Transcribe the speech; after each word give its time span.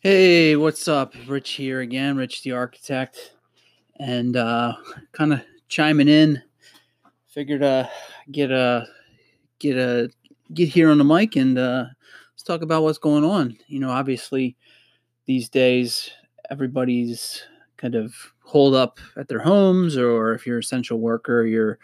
Hey, 0.00 0.54
what's 0.54 0.86
up? 0.86 1.12
Rich 1.26 1.50
here 1.54 1.80
again, 1.80 2.16
Rich 2.16 2.44
the 2.44 2.52
architect, 2.52 3.34
and 3.98 4.36
uh, 4.36 4.74
kind 5.10 5.32
of 5.32 5.40
chiming 5.66 6.06
in. 6.06 6.40
Figured 7.26 7.64
uh 7.64 7.88
get 8.30 8.52
a 8.52 8.86
get 9.58 9.76
a 9.76 10.08
get 10.54 10.68
here 10.68 10.92
on 10.92 10.98
the 10.98 11.04
mic 11.04 11.34
and 11.34 11.58
uh, 11.58 11.86
let's 12.32 12.44
talk 12.44 12.62
about 12.62 12.84
what's 12.84 12.98
going 12.98 13.24
on. 13.24 13.58
You 13.66 13.80
know, 13.80 13.90
obviously 13.90 14.56
these 15.26 15.48
days 15.48 16.10
everybody's 16.48 17.42
kind 17.76 17.96
of 17.96 18.14
holed 18.44 18.76
up 18.76 19.00
at 19.16 19.26
their 19.26 19.40
homes, 19.40 19.96
or 19.96 20.32
if 20.32 20.46
you're 20.46 20.58
an 20.58 20.62
essential 20.62 21.00
worker, 21.00 21.44
you're 21.44 21.80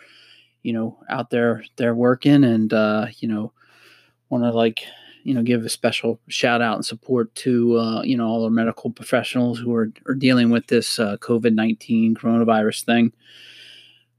you 0.62 0.72
know 0.72 1.00
out 1.10 1.30
there 1.30 1.64
they're 1.74 1.96
working, 1.96 2.44
and 2.44 2.72
uh, 2.72 3.08
you 3.18 3.26
know 3.26 3.52
want 4.28 4.44
to 4.44 4.52
like 4.52 4.84
you 5.24 5.34
know 5.34 5.42
give 5.42 5.64
a 5.64 5.68
special 5.68 6.20
shout 6.28 6.62
out 6.62 6.76
and 6.76 6.84
support 6.84 7.34
to 7.34 7.76
uh, 7.78 8.02
you 8.02 8.16
know 8.16 8.26
all 8.26 8.44
our 8.44 8.50
medical 8.50 8.90
professionals 8.90 9.58
who 9.58 9.74
are, 9.74 9.90
are 10.06 10.14
dealing 10.14 10.50
with 10.50 10.66
this 10.68 10.98
uh, 10.98 11.16
COVID 11.16 11.54
nineteen 11.54 12.14
coronavirus 12.14 12.84
thing, 12.84 13.12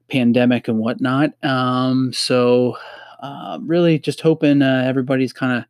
pandemic 0.10 0.68
and 0.68 0.80
whatnot. 0.80 1.32
Um, 1.44 2.12
so 2.12 2.78
uh, 3.22 3.60
really, 3.62 4.00
just 4.00 4.22
hoping 4.22 4.62
uh, 4.62 4.84
everybody's 4.86 5.32
kind 5.32 5.60
of 5.60 5.66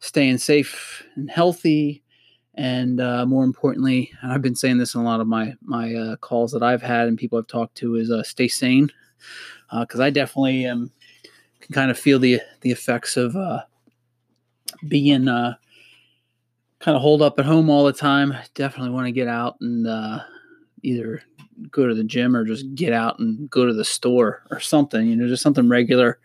staying 0.00 0.38
safe 0.38 1.04
and 1.14 1.30
healthy. 1.30 2.02
And 2.56 3.00
uh, 3.00 3.26
more 3.26 3.42
importantly, 3.42 4.12
and 4.22 4.32
I've 4.32 4.42
been 4.42 4.54
saying 4.54 4.78
this 4.78 4.94
in 4.94 5.00
a 5.00 5.04
lot 5.04 5.20
of 5.20 5.26
my 5.26 5.54
my 5.62 5.94
uh, 5.94 6.16
calls 6.16 6.52
that 6.52 6.62
I've 6.62 6.82
had 6.82 7.08
and 7.08 7.16
people 7.16 7.38
I've 7.38 7.46
talked 7.46 7.76
to, 7.76 7.94
is 7.94 8.12
stay 8.28 8.48
sane 8.48 8.90
because 9.80 10.00
I 10.00 10.10
definitely 10.10 10.66
am 10.66 10.90
can 11.60 11.72
kind 11.72 11.90
of 11.90 11.98
feel 11.98 12.18
the 12.18 12.40
the 12.60 12.70
effects 12.72 13.16
of 13.16 13.36
being 14.88 15.28
uh, 15.28 15.54
kind 16.80 16.96
of 16.96 17.02
holed 17.02 17.22
up 17.22 17.38
at 17.38 17.46
home 17.46 17.70
all 17.70 17.84
the 17.84 17.92
time. 17.92 18.34
Definitely 18.54 18.90
want 18.90 19.06
to 19.06 19.12
get 19.12 19.28
out 19.28 19.56
and 19.60 19.86
uh, 19.86 20.20
either 20.82 21.22
go 21.70 21.86
to 21.86 21.94
the 21.94 22.04
gym 22.04 22.36
or 22.36 22.44
just 22.44 22.74
get 22.74 22.92
out 22.92 23.18
and 23.18 23.48
go 23.50 23.66
to 23.66 23.72
the 23.72 23.84
store 23.84 24.42
or 24.50 24.60
something. 24.60 25.06
You 25.06 25.16
know, 25.16 25.28
just 25.28 25.42
something 25.42 25.68
regular. 25.68 26.18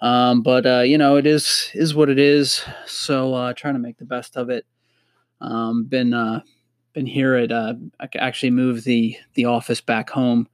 Um, 0.00 0.42
but 0.42 0.66
uh, 0.66 0.80
you 0.80 0.98
know, 0.98 1.16
it 1.16 1.26
is 1.26 1.70
is 1.74 1.94
what 1.94 2.08
it 2.08 2.18
is. 2.18 2.64
So 2.86 3.34
uh, 3.34 3.52
trying 3.54 3.74
to 3.74 3.80
make 3.80 3.98
the 3.98 4.04
best 4.04 4.36
of 4.36 4.50
it. 4.50 4.66
Um, 5.40 5.84
been 5.84 6.12
uh, 6.12 6.40
been 6.92 7.06
here 7.06 7.34
at 7.34 7.52
uh, 7.52 7.74
I 8.00 8.08
actually 8.16 8.50
moved 8.50 8.84
the 8.84 9.16
the 9.34 9.46
office 9.46 9.80
back 9.80 10.10
home 10.10 10.48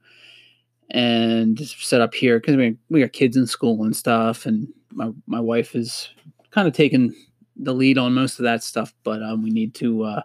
and 0.89 1.59
set 1.59 2.01
up 2.01 2.13
here 2.13 2.39
because 2.39 2.55
we 2.55 2.77
we 2.89 3.01
got 3.01 3.13
kids 3.13 3.37
in 3.37 3.47
school 3.47 3.83
and 3.83 3.95
stuff, 3.95 4.45
and 4.45 4.67
my 4.91 5.11
my 5.25 5.39
wife 5.39 5.75
is 5.75 6.09
kind 6.57 6.67
of 6.67 6.73
taken 6.73 7.15
the 7.55 7.71
lead 7.71 7.99
on 7.99 8.15
most 8.15 8.39
of 8.39 8.43
that 8.43 8.63
stuff, 8.63 8.91
but 9.03 9.21
um, 9.21 9.43
we 9.43 9.51
need 9.51 9.75
to, 9.75 10.03
uh, 10.03 10.21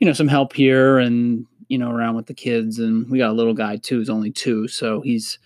you 0.00 0.06
know, 0.08 0.12
some 0.12 0.26
help 0.26 0.52
here 0.54 0.98
and 0.98 1.46
you 1.68 1.78
know 1.78 1.88
around 1.88 2.16
with 2.16 2.26
the 2.26 2.34
kids, 2.34 2.80
and 2.80 3.08
we 3.08 3.18
got 3.18 3.30
a 3.30 3.32
little 3.32 3.54
guy 3.54 3.76
too, 3.76 3.98
who's 3.98 4.10
only 4.10 4.32
two, 4.32 4.66
so 4.66 5.00
he's 5.02 5.38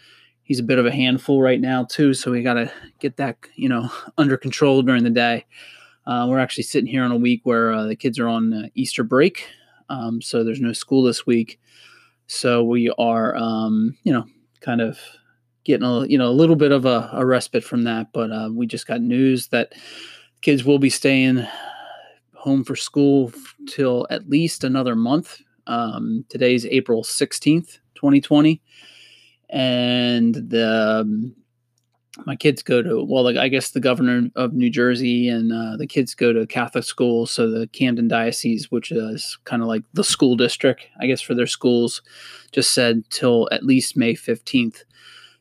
he's 0.42 0.58
a 0.58 0.62
bit 0.62 0.78
of 0.78 0.86
a 0.86 0.90
handful 0.90 1.42
right 1.42 1.60
now 1.60 1.84
too. 1.84 2.14
So 2.14 2.30
we 2.30 2.42
got 2.42 2.54
to 2.54 2.72
get 2.98 3.18
that 3.18 3.36
you 3.56 3.68
know 3.68 3.90
under 4.18 4.38
control 4.38 4.80
during 4.80 5.04
the 5.04 5.10
day. 5.10 5.44
Uh, 6.06 6.26
we're 6.30 6.38
actually 6.38 6.64
sitting 6.64 6.88
here 6.88 7.04
on 7.04 7.12
a 7.12 7.16
week 7.16 7.42
where 7.44 7.70
uh, 7.72 7.84
the 7.84 7.96
kids 7.96 8.18
are 8.18 8.28
on 8.28 8.54
uh, 8.54 8.68
Easter 8.74 9.04
break, 9.04 9.46
um, 9.90 10.22
so 10.22 10.42
there's 10.42 10.62
no 10.62 10.72
school 10.72 11.02
this 11.02 11.26
week. 11.26 11.60
So 12.26 12.64
we 12.64 12.90
are, 12.98 13.36
um, 13.36 13.98
you 14.02 14.14
know, 14.14 14.24
kind 14.62 14.80
of 14.80 14.98
getting 15.66 15.86
a 15.86 16.06
you 16.06 16.16
know 16.16 16.28
a 16.28 16.38
little 16.40 16.56
bit 16.56 16.72
of 16.72 16.86
a, 16.86 17.10
a 17.12 17.26
respite 17.26 17.64
from 17.64 17.82
that. 17.84 18.12
But 18.12 18.30
uh, 18.30 18.50
we 18.52 18.66
just 18.66 18.86
got 18.86 19.00
news 19.00 19.48
that 19.48 19.74
kids 20.40 20.64
will 20.64 20.78
be 20.78 20.90
staying 20.90 21.44
home 22.34 22.62
for 22.62 22.76
school 22.76 23.32
till 23.66 24.06
at 24.08 24.30
least 24.30 24.64
another 24.64 24.94
month. 24.94 25.42
Um, 25.66 26.24
today's 26.28 26.64
April 26.66 27.02
sixteenth, 27.02 27.78
twenty 27.96 28.20
twenty, 28.20 28.62
and 29.50 30.34
the 30.34 31.00
um, 31.00 31.34
my 32.24 32.36
kids 32.36 32.62
go 32.62 32.82
to 32.82 33.04
well, 33.04 33.24
like, 33.24 33.36
I 33.36 33.48
guess 33.48 33.70
the 33.70 33.80
governor 33.80 34.30
of 34.36 34.54
New 34.54 34.70
Jersey 34.70 35.28
and 35.28 35.52
uh, 35.52 35.76
the 35.76 35.86
kids 35.86 36.14
go 36.14 36.32
to 36.32 36.46
Catholic 36.46 36.84
schools. 36.84 37.30
So 37.30 37.50
the 37.50 37.66
Camden 37.66 38.08
Diocese, 38.08 38.70
which 38.70 38.92
is 38.92 39.36
kind 39.44 39.60
of 39.60 39.68
like 39.68 39.82
the 39.92 40.04
school 40.04 40.36
district, 40.36 40.86
I 41.00 41.06
guess 41.06 41.20
for 41.20 41.34
their 41.34 41.48
schools, 41.48 42.00
just 42.52 42.70
said 42.72 43.02
till 43.10 43.48
at 43.50 43.64
least 43.64 43.96
May 43.96 44.14
fifteenth. 44.14 44.84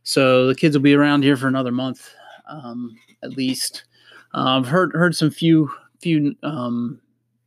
So 0.06 0.46
the 0.46 0.56
kids 0.56 0.78
will 0.78 0.84
be 0.84 0.94
around 0.94 1.24
here 1.24 1.36
for 1.36 1.48
another 1.48 1.72
month, 1.72 2.14
um, 2.48 2.96
at 3.24 3.32
least. 3.32 3.86
Uh, 4.36 4.60
I've 4.60 4.68
heard 4.68 4.94
heard 4.94 5.16
some 5.16 5.32
few 5.32 5.72
few 6.00 6.36
um, 6.44 7.02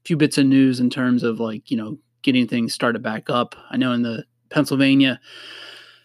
few 0.04 0.16
bits 0.16 0.38
of 0.38 0.46
news 0.46 0.80
in 0.80 0.90
terms 0.90 1.22
of 1.22 1.38
like 1.38 1.70
you 1.70 1.76
know 1.76 1.98
getting 2.22 2.48
things 2.48 2.74
started 2.74 3.00
back 3.00 3.30
up. 3.30 3.54
I 3.70 3.76
know 3.76 3.92
in 3.92 4.02
the 4.02 4.24
Pennsylvania 4.50 5.20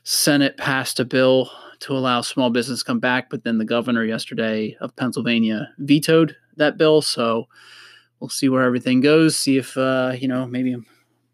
Senate 0.03 0.55
passed 0.57 0.99
a 0.99 1.05
bill 1.05 1.49
to 1.79 1.93
allow 1.93 2.21
small 2.21 2.51
business 2.51 2.83
come 2.83 2.99
back, 2.99 3.31
but 3.31 3.43
then 3.43 3.57
the 3.57 3.65
governor 3.65 4.05
yesterday 4.05 4.77
of 4.79 4.95
Pennsylvania 4.95 5.69
vetoed 5.79 6.35
that 6.57 6.77
bill. 6.77 7.01
So 7.01 7.47
we'll 8.19 8.29
see 8.29 8.47
where 8.47 8.61
everything 8.61 9.01
goes. 9.01 9.35
See 9.35 9.57
if 9.57 9.75
uh, 9.75 10.13
you 10.19 10.27
know 10.27 10.45
maybe 10.45 10.75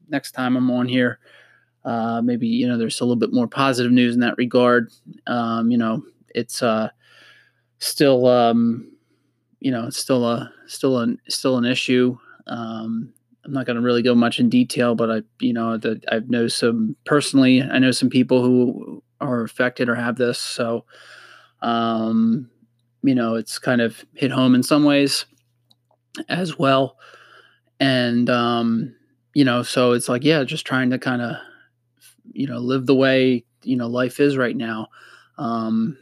next 0.07 0.31
time 0.31 0.55
I'm 0.55 0.71
on 0.71 0.87
here 0.87 1.19
uh, 1.85 2.21
maybe 2.21 2.47
you 2.47 2.67
know 2.67 2.77
there's 2.77 2.99
a 2.99 3.03
little 3.03 3.15
bit 3.15 3.33
more 3.33 3.47
positive 3.47 3.91
news 3.91 4.13
in 4.13 4.21
that 4.21 4.37
regard. 4.37 4.91
Um, 5.27 5.71
you 5.71 5.77
know, 5.77 6.03
it's 6.35 6.61
uh, 6.61 6.89
still 7.79 8.27
um, 8.27 8.91
you 9.59 9.71
know 9.71 9.87
it's 9.87 9.97
still 9.97 10.25
a 10.25 10.51
still 10.67 10.99
an 10.99 11.19
still 11.29 11.57
an 11.57 11.65
issue. 11.65 12.17
Um, 12.47 13.13
I'm 13.45 13.53
not 13.53 13.65
going 13.65 13.77
to 13.77 13.81
really 13.81 14.01
go 14.01 14.13
much 14.13 14.39
in 14.39 14.49
detail, 14.49 14.95
but 14.95 15.09
I 15.09 15.21
you 15.39 15.53
know 15.53 15.77
that 15.77 16.03
I 16.11 16.19
know 16.27 16.47
some 16.47 16.95
personally. 17.05 17.61
I 17.61 17.79
know 17.79 17.91
some 17.91 18.09
people 18.09 18.43
who 18.43 19.01
are 19.21 19.43
affected 19.43 19.89
or 19.89 19.95
have 19.95 20.17
this, 20.17 20.39
so 20.39 20.85
um, 21.61 22.49
you 23.03 23.15
know 23.15 23.35
it's 23.35 23.57
kind 23.57 23.81
of 23.81 24.03
hit 24.15 24.31
home 24.31 24.53
in 24.53 24.63
some 24.63 24.83
ways 24.83 25.25
as 26.27 26.59
well. 26.59 26.97
And 27.79 28.29
um, 28.29 28.95
you 29.33 29.45
know, 29.45 29.63
so 29.63 29.93
it's 29.93 30.09
like 30.09 30.25
yeah, 30.25 30.43
just 30.43 30.65
trying 30.65 30.89
to 30.89 30.99
kind 30.99 31.21
of 31.21 31.37
you 32.31 32.47
know 32.47 32.59
live 32.59 32.85
the 32.85 32.95
way 32.95 33.45
you 33.63 33.75
know 33.75 33.87
life 33.87 34.19
is 34.19 34.37
right 34.37 34.55
now. 34.55 34.87
Um, 35.37 35.97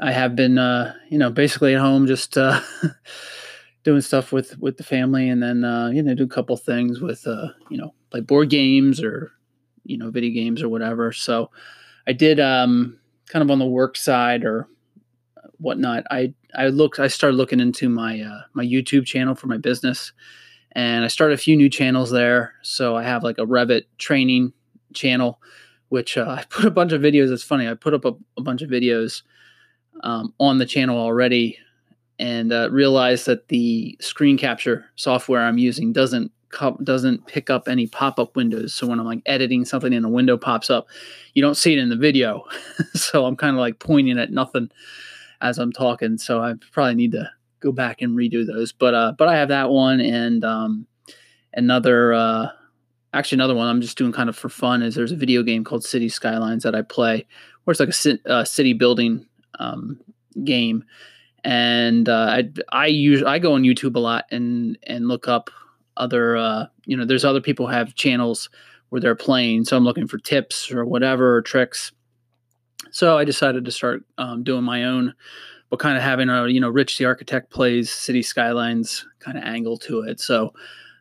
I 0.00 0.12
have 0.12 0.36
been 0.36 0.58
uh, 0.58 0.94
you 1.08 1.18
know 1.18 1.30
basically 1.30 1.74
at 1.74 1.80
home 1.80 2.06
just 2.06 2.36
uh, 2.36 2.60
doing 3.84 4.00
stuff 4.00 4.32
with 4.32 4.58
with 4.58 4.76
the 4.76 4.84
family, 4.84 5.28
and 5.28 5.42
then 5.42 5.64
uh, 5.64 5.88
you 5.88 6.02
know 6.02 6.14
do 6.14 6.24
a 6.24 6.28
couple 6.28 6.56
things 6.56 7.00
with 7.00 7.26
uh, 7.26 7.48
you 7.70 7.76
know 7.76 7.94
play 8.10 8.20
board 8.20 8.50
games 8.50 9.02
or 9.02 9.32
you 9.84 9.96
know 9.96 10.10
video 10.10 10.32
games 10.32 10.62
or 10.62 10.68
whatever. 10.68 11.12
So 11.12 11.50
I 12.06 12.12
did 12.12 12.40
um, 12.40 12.98
kind 13.28 13.42
of 13.42 13.50
on 13.50 13.58
the 13.58 13.66
work 13.66 13.96
side 13.96 14.44
or 14.44 14.68
whatnot. 15.58 16.04
I 16.10 16.34
I 16.54 16.68
looked 16.68 16.98
I 16.98 17.08
started 17.08 17.36
looking 17.36 17.60
into 17.60 17.88
my 17.88 18.20
uh, 18.20 18.42
my 18.52 18.64
YouTube 18.64 19.06
channel 19.06 19.34
for 19.34 19.46
my 19.46 19.58
business, 19.58 20.12
and 20.72 21.04
I 21.04 21.08
started 21.08 21.34
a 21.34 21.42
few 21.42 21.56
new 21.56 21.68
channels 21.68 22.10
there. 22.10 22.54
So 22.62 22.96
I 22.96 23.02
have 23.04 23.22
like 23.22 23.38
a 23.38 23.46
Revit 23.46 23.82
training 23.98 24.52
channel, 24.94 25.40
which 25.88 26.16
uh, 26.16 26.26
I 26.38 26.44
put 26.48 26.64
a 26.64 26.70
bunch 26.70 26.92
of 26.92 27.02
videos. 27.02 27.32
It's 27.32 27.42
funny. 27.42 27.68
I 27.68 27.74
put 27.74 27.94
up 27.94 28.04
a, 28.04 28.14
a 28.36 28.42
bunch 28.42 28.62
of 28.62 28.70
videos 28.70 29.22
um, 30.02 30.34
on 30.38 30.58
the 30.58 30.66
channel 30.66 30.98
already 30.98 31.58
and 32.18 32.52
uh, 32.52 32.68
realized 32.70 33.26
that 33.26 33.48
the 33.48 33.96
screen 34.00 34.38
capture 34.38 34.86
software 34.96 35.42
I'm 35.42 35.58
using 35.58 35.92
doesn't 35.92 36.30
doesn't 36.84 37.26
pick 37.26 37.50
up 37.50 37.66
any 37.66 37.88
pop 37.88 38.18
up 38.20 38.36
windows. 38.36 38.72
So 38.72 38.86
when 38.86 39.00
I'm 39.00 39.06
like 39.06 39.22
editing 39.26 39.64
something 39.64 39.92
and 39.92 40.06
a 40.06 40.08
window 40.08 40.36
pops 40.36 40.70
up, 40.70 40.86
you 41.32 41.42
don't 41.42 41.56
see 41.56 41.72
it 41.72 41.80
in 41.80 41.88
the 41.88 41.96
video. 41.96 42.44
so 42.94 43.26
I'm 43.26 43.34
kind 43.34 43.56
of 43.56 43.60
like 43.60 43.80
pointing 43.80 44.18
at 44.20 44.30
nothing 44.30 44.70
as 45.40 45.58
I'm 45.58 45.72
talking. 45.72 46.16
So 46.16 46.40
I 46.40 46.54
probably 46.70 46.94
need 46.94 47.10
to 47.12 47.28
go 47.58 47.72
back 47.72 48.02
and 48.02 48.16
redo 48.16 48.46
those. 48.46 48.70
But 48.70 48.94
uh, 48.94 49.12
but 49.18 49.28
I 49.28 49.34
have 49.34 49.48
that 49.48 49.70
one 49.70 50.00
and 50.00 50.44
um, 50.44 50.86
another. 51.52 52.12
Uh, 52.12 52.48
actually 53.14 53.36
another 53.36 53.54
one 53.54 53.68
I'm 53.68 53.80
just 53.80 53.96
doing 53.96 54.12
kind 54.12 54.28
of 54.28 54.36
for 54.36 54.48
fun 54.48 54.82
is 54.82 54.94
there's 54.94 55.12
a 55.12 55.16
video 55.16 55.42
game 55.42 55.64
called 55.64 55.84
City 55.84 56.08
Skylines 56.08 56.64
that 56.64 56.74
I 56.74 56.82
play 56.82 57.24
where 57.64 57.72
it's 57.72 57.80
like 57.80 58.16
a 58.26 58.30
uh, 58.30 58.44
city 58.44 58.72
building 58.72 59.26
um, 59.58 59.98
game, 60.44 60.84
and 61.44 62.08
uh, 62.08 62.26
I 62.28 62.50
I 62.72 62.86
use 62.86 63.22
I 63.22 63.38
go 63.38 63.54
on 63.54 63.62
YouTube 63.62 63.96
a 63.96 64.00
lot 64.00 64.26
and 64.30 64.78
and 64.86 65.08
look 65.08 65.28
up 65.28 65.50
other 65.96 66.36
uh, 66.36 66.66
you 66.84 66.96
know 66.96 67.04
there's 67.04 67.24
other 67.24 67.40
people 67.40 67.66
have 67.66 67.94
channels 67.94 68.50
where 68.90 69.00
they're 69.00 69.14
playing, 69.14 69.64
so 69.64 69.76
I'm 69.76 69.84
looking 69.84 70.06
for 70.06 70.18
tips 70.18 70.70
or 70.70 70.84
whatever 70.84 71.36
or 71.36 71.42
tricks. 71.42 71.92
So 72.90 73.16
I 73.16 73.24
decided 73.24 73.64
to 73.64 73.70
start 73.72 74.04
um, 74.18 74.44
doing 74.44 74.62
my 74.62 74.84
own, 74.84 75.14
but 75.70 75.78
kind 75.78 75.96
of 75.96 76.02
having 76.02 76.28
a 76.28 76.46
you 76.48 76.60
know 76.60 76.68
Rich 76.68 76.98
the 76.98 77.06
Architect 77.06 77.50
plays 77.50 77.90
City 77.90 78.22
Skylines 78.22 79.06
kind 79.20 79.38
of 79.38 79.44
angle 79.44 79.78
to 79.78 80.02
it. 80.02 80.20
So 80.20 80.52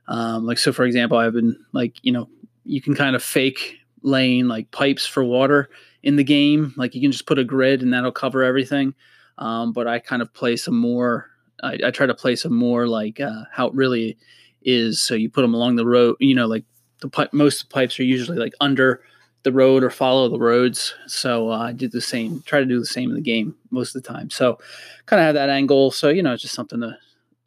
um, 0.07 0.45
like 0.45 0.57
so, 0.57 0.73
for 0.73 0.83
example, 0.83 1.17
I've 1.17 1.33
been 1.33 1.57
like 1.71 1.97
you 2.03 2.11
know 2.11 2.29
you 2.65 2.81
can 2.81 2.95
kind 2.95 3.15
of 3.15 3.23
fake 3.23 3.77
laying 4.01 4.47
like 4.47 4.71
pipes 4.71 5.05
for 5.05 5.23
water 5.23 5.69
in 6.01 6.17
the 6.17 6.23
game. 6.23 6.73
Like 6.77 6.93
you 6.93 7.01
can 7.01 7.11
just 7.11 7.25
put 7.25 7.39
a 7.39 7.43
grid 7.43 7.81
and 7.81 7.93
that'll 7.93 8.11
cover 8.11 8.43
everything. 8.43 8.93
Um, 9.37 9.73
but 9.73 9.87
I 9.87 9.99
kind 9.99 10.21
of 10.21 10.33
play 10.33 10.55
some 10.57 10.77
more. 10.77 11.29
I, 11.63 11.77
I, 11.85 11.91
try 11.91 12.05
to 12.05 12.13
play 12.13 12.35
some 12.35 12.53
more 12.53 12.87
like 12.87 13.19
uh, 13.19 13.43
how 13.51 13.67
it 13.67 13.73
really 13.73 14.17
is 14.63 15.01
so 15.01 15.15
you 15.15 15.29
put 15.29 15.41
them 15.41 15.53
along 15.53 15.75
the 15.75 15.85
road. 15.85 16.17
You 16.19 16.35
know, 16.35 16.45
like 16.45 16.65
the 16.99 17.09
pipe, 17.09 17.33
most 17.33 17.69
pipes 17.69 17.99
are 17.99 18.03
usually 18.03 18.37
like 18.37 18.53
under 18.61 19.01
the 19.43 19.51
road 19.51 19.83
or 19.83 19.89
follow 19.89 20.29
the 20.29 20.39
roads. 20.39 20.93
So 21.07 21.51
uh, 21.51 21.59
I 21.59 21.71
did 21.71 21.91
the 21.91 22.01
same, 22.01 22.41
try 22.45 22.59
to 22.59 22.65
do 22.65 22.79
the 22.79 22.85
same 22.85 23.09
in 23.09 23.15
the 23.15 23.21
game 23.21 23.55
most 23.71 23.95
of 23.95 24.03
the 24.03 24.07
time. 24.07 24.29
So 24.29 24.59
kind 25.05 25.19
of 25.19 25.25
have 25.25 25.35
that 25.35 25.49
angle. 25.49 25.91
So 25.91 26.09
you 26.09 26.21
know, 26.21 26.33
it's 26.33 26.41
just 26.41 26.55
something 26.55 26.81
to 26.81 26.97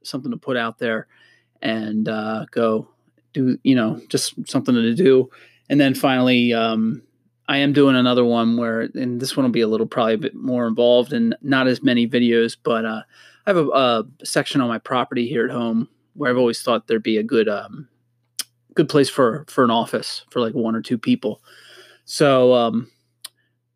something 0.02 0.30
to 0.30 0.36
put 0.36 0.56
out 0.56 0.78
there 0.78 1.06
and 1.62 2.08
uh, 2.08 2.46
go 2.50 2.88
do. 3.32 3.58
You 3.62 3.74
know, 3.74 4.00
just 4.08 4.34
something 4.48 4.74
to 4.74 4.94
do. 4.94 5.30
And 5.68 5.80
then 5.80 5.94
finally, 5.94 6.52
um, 6.52 7.02
I 7.48 7.58
am 7.58 7.72
doing 7.72 7.96
another 7.96 8.24
one 8.24 8.56
where, 8.56 8.82
and 8.94 9.20
this 9.20 9.36
one 9.36 9.44
will 9.44 9.52
be 9.52 9.60
a 9.60 9.68
little 9.68 9.86
probably 9.86 10.14
a 10.14 10.18
bit 10.18 10.34
more 10.34 10.66
involved 10.66 11.12
and 11.12 11.36
not 11.42 11.66
as 11.66 11.82
many 11.82 12.06
videos, 12.08 12.56
but 12.62 12.84
uh, 12.84 13.02
I 13.46 13.50
have 13.50 13.56
a, 13.56 13.68
a, 13.68 14.04
section 14.24 14.60
on 14.60 14.68
my 14.68 14.78
property 14.78 15.28
here 15.28 15.44
at 15.44 15.52
home 15.52 15.88
where 16.14 16.30
I've 16.30 16.38
always 16.38 16.62
thought 16.62 16.86
there'd 16.86 17.02
be 17.02 17.18
a 17.18 17.22
good 17.22 17.48
um, 17.48 17.88
good 18.74 18.88
place 18.88 19.08
for 19.08 19.44
for 19.48 19.64
an 19.64 19.70
office 19.70 20.24
for 20.30 20.40
like 20.40 20.54
one 20.54 20.74
or 20.74 20.82
two 20.82 20.98
people. 20.98 21.40
So 22.04 22.54
um, 22.54 22.90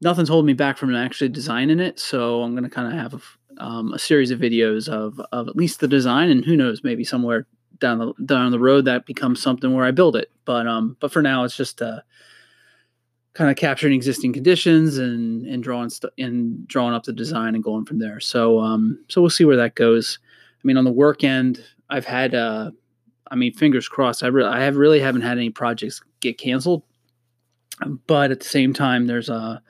nothing's 0.01 0.29
holding 0.29 0.47
me 0.47 0.53
back 0.55 0.79
from 0.79 0.95
actually 0.95 1.29
designing 1.29 1.81
it. 1.81 1.99
So 1.99 2.43
I'm 2.43 2.53
going 2.53 2.65
to 2.65 2.71
kind 2.71 2.89
of 2.89 2.95
have 2.95 3.15
a, 3.15 3.65
um, 3.65 3.93
a, 3.93 3.99
series 3.99 4.31
of 4.31 4.39
videos 4.39 4.89
of, 4.89 5.21
of 5.33 5.49
at 5.49 5.57
least 5.57 5.81
the 5.81 5.89
design, 5.89 6.31
and 6.31 6.45
who 6.45 6.57
knows, 6.57 6.83
maybe 6.85 7.05
somewhere 7.05 7.47
down 7.81 7.99
the 7.99 8.13
down 8.25 8.51
the 8.51 8.59
road 8.59 8.85
that 8.85 9.07
becomes 9.07 9.43
something 9.43 9.75
where 9.75 9.85
I 9.85 9.91
build 9.91 10.17
it. 10.17 10.31
But 10.45 10.67
um, 10.67 10.97
but 11.01 11.13
for 11.13 11.23
now, 11.23 11.45
it's 11.45 11.57
just 11.57 11.83
uh, 11.83 12.01
kind 13.35 13.51
of 13.51 13.57
capturing 13.57 13.95
existing 13.95 14.33
conditions 14.33 14.99
and 14.99 15.47
and 15.47 15.63
drawing 15.63 15.91
st- 15.91 16.13
and 16.19 16.67
drawing 16.69 16.95
up 16.95 17.05
the 17.05 17.13
design 17.13 17.55
and 17.55 17.65
going 17.65 17.85
from 17.85 17.99
there. 17.99 18.21
So 18.21 18.61
um, 18.61 19.05
so 19.09 19.21
we'll 19.21 19.31
see 19.31 19.45
where 19.45 19.57
that 19.57 19.75
goes. 19.75 20.19
I 20.63 20.63
mean, 20.67 20.77
on 20.77 20.85
the 20.85 20.93
work 20.93 21.25
end, 21.25 21.65
I've 21.89 22.07
had 22.07 22.35
uh, 22.35 22.71
I 23.31 23.35
mean, 23.35 23.53
fingers 23.53 23.89
crossed. 23.89 24.23
I 24.23 24.29
really 24.29 24.51
I 24.51 24.61
have 24.61 24.77
really 24.77 25.01
haven't 25.01 25.23
had 25.23 25.39
any 25.39 25.51
projects 25.51 26.03
get 26.21 26.39
canceled 26.39 26.83
but 28.07 28.31
at 28.31 28.41
the 28.41 28.47
same 28.47 28.73
time, 28.73 29.07
there's 29.07 29.29
a 29.29 29.63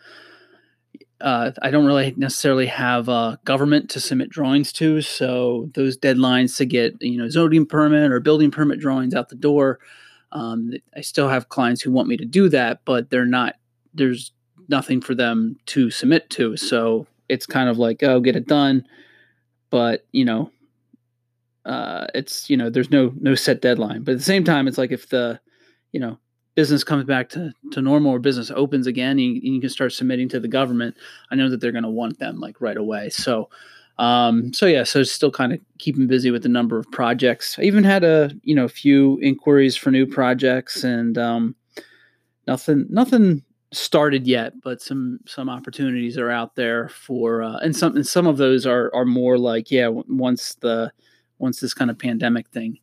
uh, 1.20 1.52
I 1.62 1.70
don't 1.70 1.86
really 1.86 2.14
necessarily 2.16 2.66
have 2.66 3.08
a 3.08 3.38
government 3.44 3.90
to 3.90 4.00
submit 4.00 4.30
drawings 4.30 4.72
to, 4.74 5.00
so 5.00 5.70
those 5.74 5.98
deadlines 5.98 6.56
to 6.56 6.64
get 6.64 7.00
you 7.00 7.18
know 7.18 7.28
zoning 7.28 7.66
permit 7.66 8.12
or 8.12 8.20
building 8.20 8.50
permit 8.50 8.80
drawings 8.80 9.14
out 9.14 9.28
the 9.28 9.36
door. 9.36 9.78
Um, 10.32 10.72
I 10.96 11.00
still 11.00 11.28
have 11.28 11.48
clients 11.48 11.82
who 11.82 11.90
want 11.90 12.08
me 12.08 12.16
to 12.16 12.24
do 12.24 12.48
that, 12.50 12.80
but 12.84 13.10
they're 13.10 13.26
not. 13.26 13.56
There's 13.92 14.32
nothing 14.68 15.00
for 15.00 15.14
them 15.14 15.56
to 15.66 15.90
submit 15.90 16.30
to, 16.30 16.56
so 16.56 17.06
it's 17.28 17.46
kind 17.46 17.68
of 17.68 17.78
like 17.78 18.02
oh, 18.02 18.20
get 18.20 18.36
it 18.36 18.46
done, 18.46 18.86
but 19.68 20.06
you 20.12 20.24
know, 20.24 20.50
uh, 21.64 22.06
it's 22.14 22.48
you 22.48 22.56
know, 22.56 22.70
there's 22.70 22.90
no 22.90 23.12
no 23.20 23.34
set 23.34 23.60
deadline. 23.60 24.02
But 24.04 24.12
at 24.12 24.18
the 24.18 24.24
same 24.24 24.44
time, 24.44 24.68
it's 24.68 24.78
like 24.78 24.92
if 24.92 25.08
the 25.08 25.40
you 25.92 26.00
know 26.00 26.18
business 26.54 26.84
comes 26.84 27.04
back 27.04 27.28
to, 27.28 27.52
to 27.70 27.80
normal 27.80 28.12
or 28.12 28.18
business 28.18 28.50
opens 28.50 28.86
again 28.86 29.12
and 29.12 29.20
you, 29.20 29.40
you 29.42 29.60
can 29.60 29.70
start 29.70 29.92
submitting 29.92 30.28
to 30.28 30.40
the 30.40 30.48
government 30.48 30.96
i 31.30 31.34
know 31.34 31.48
that 31.48 31.60
they're 31.60 31.72
going 31.72 31.84
to 31.84 31.90
want 31.90 32.18
them 32.18 32.40
like 32.40 32.60
right 32.60 32.76
away. 32.76 33.10
So 33.10 33.48
um, 33.98 34.52
so 34.54 34.66
yeah 34.66 34.84
so 34.84 35.02
still 35.02 35.30
kind 35.30 35.52
of 35.52 35.60
keeping 35.78 36.06
busy 36.06 36.30
with 36.30 36.42
the 36.42 36.48
number 36.48 36.78
of 36.78 36.90
projects. 36.90 37.58
I 37.58 37.62
even 37.62 37.84
had 37.84 38.02
a 38.02 38.30
you 38.42 38.54
know 38.54 38.64
a 38.64 38.68
few 38.68 39.18
inquiries 39.20 39.76
for 39.76 39.90
new 39.90 40.06
projects 40.06 40.84
and 40.84 41.18
um, 41.18 41.54
nothing 42.46 42.86
nothing 42.88 43.42
started 43.72 44.26
yet 44.26 44.52
but 44.62 44.82
some 44.82 45.20
some 45.26 45.48
opportunities 45.48 46.18
are 46.18 46.30
out 46.30 46.56
there 46.56 46.88
for 46.88 47.42
uh, 47.42 47.58
and 47.58 47.76
some 47.76 47.94
and 47.94 48.06
some 48.06 48.26
of 48.26 48.36
those 48.36 48.66
are 48.66 48.90
are 48.94 49.04
more 49.04 49.38
like 49.38 49.70
yeah 49.70 49.86
once 49.88 50.54
the 50.56 50.90
once 51.38 51.60
this 51.60 51.74
kind 51.74 51.90
of 51.90 51.98
pandemic 51.98 52.48
thing 52.48 52.78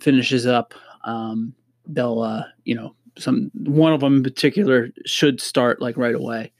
finishes 0.00 0.46
up 0.46 0.72
um, 1.04 1.54
they'll 1.86 2.20
uh, 2.20 2.44
you 2.64 2.74
know 2.74 2.94
some 3.18 3.50
one 3.54 3.92
of 3.92 4.00
them 4.00 4.16
in 4.16 4.22
particular 4.22 4.88
should 5.04 5.40
start 5.40 5.80
like 5.80 5.96
right 5.96 6.14
away 6.14 6.52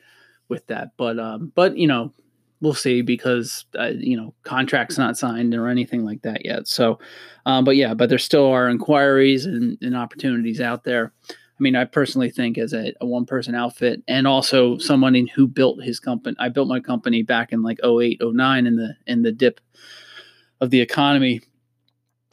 with 0.48 0.66
that. 0.66 0.90
But 0.96 1.18
um 1.18 1.52
but 1.54 1.76
you 1.76 1.86
know 1.86 2.12
we'll 2.60 2.74
see 2.74 3.02
because 3.02 3.64
uh, 3.78 3.92
you 3.96 4.16
know 4.16 4.34
contracts 4.44 4.98
not 4.98 5.18
signed 5.18 5.54
or 5.54 5.68
anything 5.68 6.04
like 6.04 6.22
that 6.22 6.44
yet. 6.44 6.68
So 6.68 6.98
um, 7.46 7.64
but 7.64 7.76
yeah 7.76 7.94
but 7.94 8.08
there 8.08 8.18
still 8.18 8.46
are 8.46 8.68
inquiries 8.68 9.46
and, 9.46 9.78
and, 9.82 9.96
opportunities 9.96 10.60
out 10.60 10.84
there. 10.84 11.12
I 11.28 11.62
mean 11.62 11.76
i 11.76 11.84
personally 11.84 12.30
think 12.30 12.58
as 12.58 12.72
a, 12.72 12.92
a 13.00 13.06
one 13.06 13.24
person 13.24 13.54
outfit 13.54 14.02
and 14.08 14.26
also 14.26 14.78
someone 14.78 15.14
who 15.14 15.46
built 15.46 15.82
his 15.82 16.00
company 16.00 16.34
i 16.40 16.48
built 16.48 16.66
my 16.66 16.80
company 16.80 17.22
back 17.22 17.52
in 17.52 17.62
like 17.62 17.78
08 17.84 18.20
09 18.20 18.66
in 18.66 18.74
the 18.74 18.96
in 19.06 19.22
the 19.22 19.30
dip 19.30 19.60
of 20.60 20.70
the 20.70 20.80
economy 20.80 21.40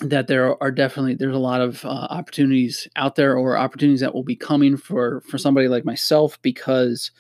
that 0.02 0.28
there 0.28 0.62
are 0.64 0.72
definitely 0.72 1.16
there's 1.16 1.36
a 1.36 1.40
lot 1.40 1.62
of 1.62 1.84
uh, 1.84 2.08
opportunities 2.10 2.88
out 2.96 3.16
there 3.16 3.38
or 3.38 3.58
opportunities 3.58 4.00
that 4.00 4.14
will 4.14 4.24
be 4.24 4.36
coming 4.36 4.78
for 4.78 5.22
for 5.22 5.38
somebody 5.38 5.68
like 5.68 5.84
myself 5.84 6.42
because 6.42 7.12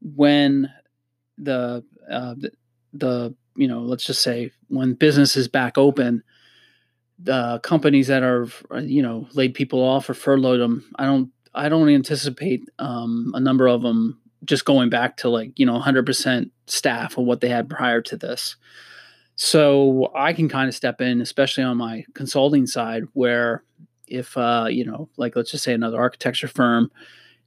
when 0.00 0.70
the 1.38 1.84
uh, 2.10 2.34
the, 2.38 2.50
the 2.92 3.34
you 3.56 3.66
know 3.66 3.80
let's 3.80 4.04
just 4.04 4.22
say 4.22 4.50
when 4.68 4.94
business 4.94 5.36
is 5.36 5.48
back 5.48 5.76
open 5.76 6.22
the 7.18 7.58
companies 7.62 8.06
that 8.06 8.22
are 8.22 8.46
you 8.82 9.02
know 9.02 9.26
laid 9.32 9.54
people 9.54 9.82
off 9.82 10.08
or 10.08 10.14
furloughed 10.14 10.60
them 10.60 10.84
i 10.96 11.04
don't 11.04 11.30
i 11.54 11.68
don't 11.68 11.88
anticipate 11.88 12.68
um, 12.78 13.32
a 13.34 13.40
number 13.40 13.66
of 13.66 13.82
them 13.82 14.20
just 14.44 14.64
going 14.64 14.90
back 14.90 15.16
to 15.16 15.28
like 15.28 15.58
you 15.58 15.66
know 15.66 15.80
100% 15.80 16.50
staff 16.66 17.18
of 17.18 17.24
what 17.24 17.40
they 17.40 17.48
had 17.48 17.68
prior 17.68 18.00
to 18.02 18.16
this 18.16 18.56
so 19.36 20.10
I 20.14 20.32
can 20.32 20.48
kind 20.48 20.66
of 20.68 20.74
step 20.74 21.00
in, 21.02 21.20
especially 21.20 21.62
on 21.62 21.76
my 21.76 22.04
consulting 22.14 22.66
side, 22.66 23.04
where 23.12 23.62
if 24.06 24.36
uh, 24.36 24.66
you 24.68 24.84
know, 24.84 25.08
like 25.18 25.36
let's 25.36 25.50
just 25.50 25.62
say 25.62 25.74
another 25.74 25.98
architecture 25.98 26.48
firm 26.48 26.90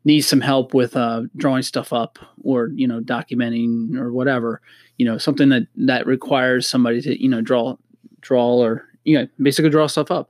needs 0.05 0.27
some 0.27 0.39
help 0.39 0.73
with 0.73 0.95
uh, 0.95 1.23
drawing 1.35 1.63
stuff 1.63 1.91
up 1.91 2.19
or 2.43 2.69
you 2.75 2.87
know 2.87 3.01
documenting 3.01 3.97
or 3.97 4.13
whatever, 4.13 4.61
you 4.97 5.05
know, 5.05 5.17
something 5.17 5.49
that 5.49 5.63
that 5.75 6.05
requires 6.05 6.67
somebody 6.67 7.01
to 7.01 7.21
you 7.21 7.29
know 7.29 7.41
draw 7.41 7.75
draw 8.21 8.57
or 8.57 8.85
you 9.03 9.17
know 9.17 9.27
basically 9.41 9.71
draw 9.71 9.87
stuff 9.87 10.11
up, 10.11 10.29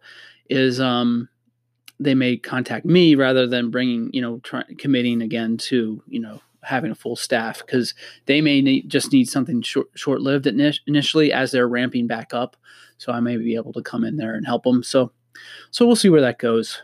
is 0.49 0.79
um, 0.79 1.27
they 1.99 2.15
may 2.15 2.37
contact 2.37 2.85
me 2.85 3.15
rather 3.15 3.45
than 3.45 3.69
bringing 3.69 4.09
you 4.13 4.21
know 4.21 4.39
try, 4.39 4.63
committing 4.77 5.21
again 5.21 5.57
to 5.57 6.01
you 6.07 6.21
know 6.21 6.39
having 6.69 6.91
a 6.91 6.95
full 6.95 7.15
staff 7.15 7.59
because 7.59 7.93
they 8.25 8.41
may 8.41 8.61
need, 8.61 8.89
just 8.89 9.11
need 9.11 9.25
something 9.25 9.61
short 9.61 9.87
short 9.95 10.21
lived 10.21 10.47
initially 10.47 11.33
as 11.33 11.51
they're 11.51 11.67
ramping 11.67 12.07
back 12.07 12.33
up. 12.33 12.55
So 12.97 13.11
I 13.11 13.19
may 13.19 13.37
be 13.37 13.55
able 13.55 13.73
to 13.73 13.81
come 13.81 14.03
in 14.03 14.17
there 14.17 14.35
and 14.35 14.45
help 14.45 14.63
them. 14.63 14.83
So 14.83 15.11
so 15.71 15.85
we'll 15.85 15.95
see 15.95 16.09
where 16.09 16.21
that 16.21 16.39
goes. 16.39 16.81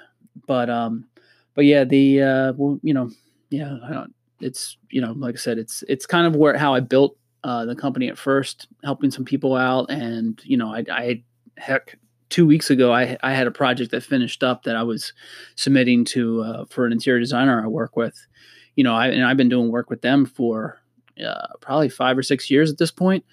But 0.48 0.70
um, 0.70 1.08
but 1.54 1.65
yeah, 1.65 1.84
the 1.84 2.22
uh, 2.22 2.54
well, 2.58 2.80
you 2.84 2.94
know, 2.94 3.12
yeah. 3.50 4.06
It's 4.42 4.77
you 4.89 5.00
know, 5.00 5.13
like 5.13 5.36
I 5.36 5.38
said, 5.38 5.58
it's 5.58 5.84
it's 5.88 6.06
kind 6.06 6.27
of 6.27 6.36
where 6.36 6.58
how 6.58 6.74
I 6.74 6.82
built 6.82 7.18
uh, 7.46 7.63
the 7.63 7.75
company 7.75 8.10
at 8.10 8.18
first, 8.18 8.68
helping 8.84 9.10
some 9.10 9.24
people 9.24 9.56
out, 9.56 9.89
and 9.89 10.39
you 10.44 10.58
know, 10.58 10.74
I, 10.74 10.84
I 10.92 11.24
heck 11.58 11.98
two 12.30 12.46
weeks 12.46 12.70
ago 12.70 12.92
I, 12.92 13.18
I 13.24 13.34
had 13.34 13.48
a 13.48 13.51
project 13.51 13.92
that 13.92 14.04
finished 14.04 14.44
up 14.44 14.63
that 14.63 14.75
I 14.75 14.84
was 14.84 15.13
submitting 15.56 16.06
to 16.06 16.42
uh, 16.42 16.65
for 16.65 16.86
an 16.86 16.92
interior 16.92 17.20
designer 17.20 17.63
I 17.63 17.68
work 17.68 17.96
with, 17.96 18.27
you 18.75 18.84
know, 18.84 18.94
I, 18.94 19.08
and 19.08 19.24
I've 19.24 19.38
been 19.38 19.50
doing 19.50 19.72
work 19.72 19.89
with 19.89 20.01
them 20.01 20.25
for 20.25 20.79
uh, 21.25 21.48
probably 21.62 21.89
five 21.89 22.17
or 22.17 22.24
six 22.24 22.50
years 22.51 22.72
at 22.72 22.77
this 22.77 22.91
point, 22.91 23.25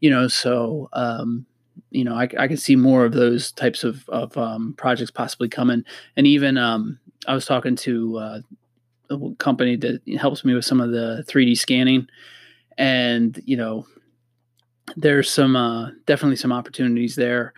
you 0.00 0.10
know, 0.10 0.28
so, 0.28 0.88
um, 0.92 1.46
you 1.90 2.04
know, 2.04 2.14
I, 2.14 2.28
I 2.38 2.48
can 2.48 2.56
see 2.56 2.76
more 2.76 3.04
of 3.04 3.12
those 3.12 3.52
types 3.52 3.84
of, 3.84 4.08
of 4.08 4.36
um, 4.36 4.74
projects 4.76 5.10
possibly 5.10 5.48
coming. 5.48 5.84
And 6.16 6.26
even 6.26 6.56
um, 6.56 6.98
I 7.26 7.34
was 7.34 7.46
talking 7.46 7.76
to 7.76 8.18
uh, 8.18 8.40
a 9.10 9.34
company 9.38 9.76
that 9.76 10.00
helps 10.18 10.44
me 10.44 10.54
with 10.54 10.64
some 10.64 10.80
of 10.80 10.90
the 10.90 11.24
3D 11.28 11.56
scanning. 11.56 12.08
And, 12.78 13.40
you 13.44 13.56
know, 13.56 13.86
there's 14.96 15.30
some 15.30 15.56
uh, 15.56 15.90
definitely 16.06 16.36
some 16.36 16.52
opportunities 16.52 17.16
there 17.16 17.52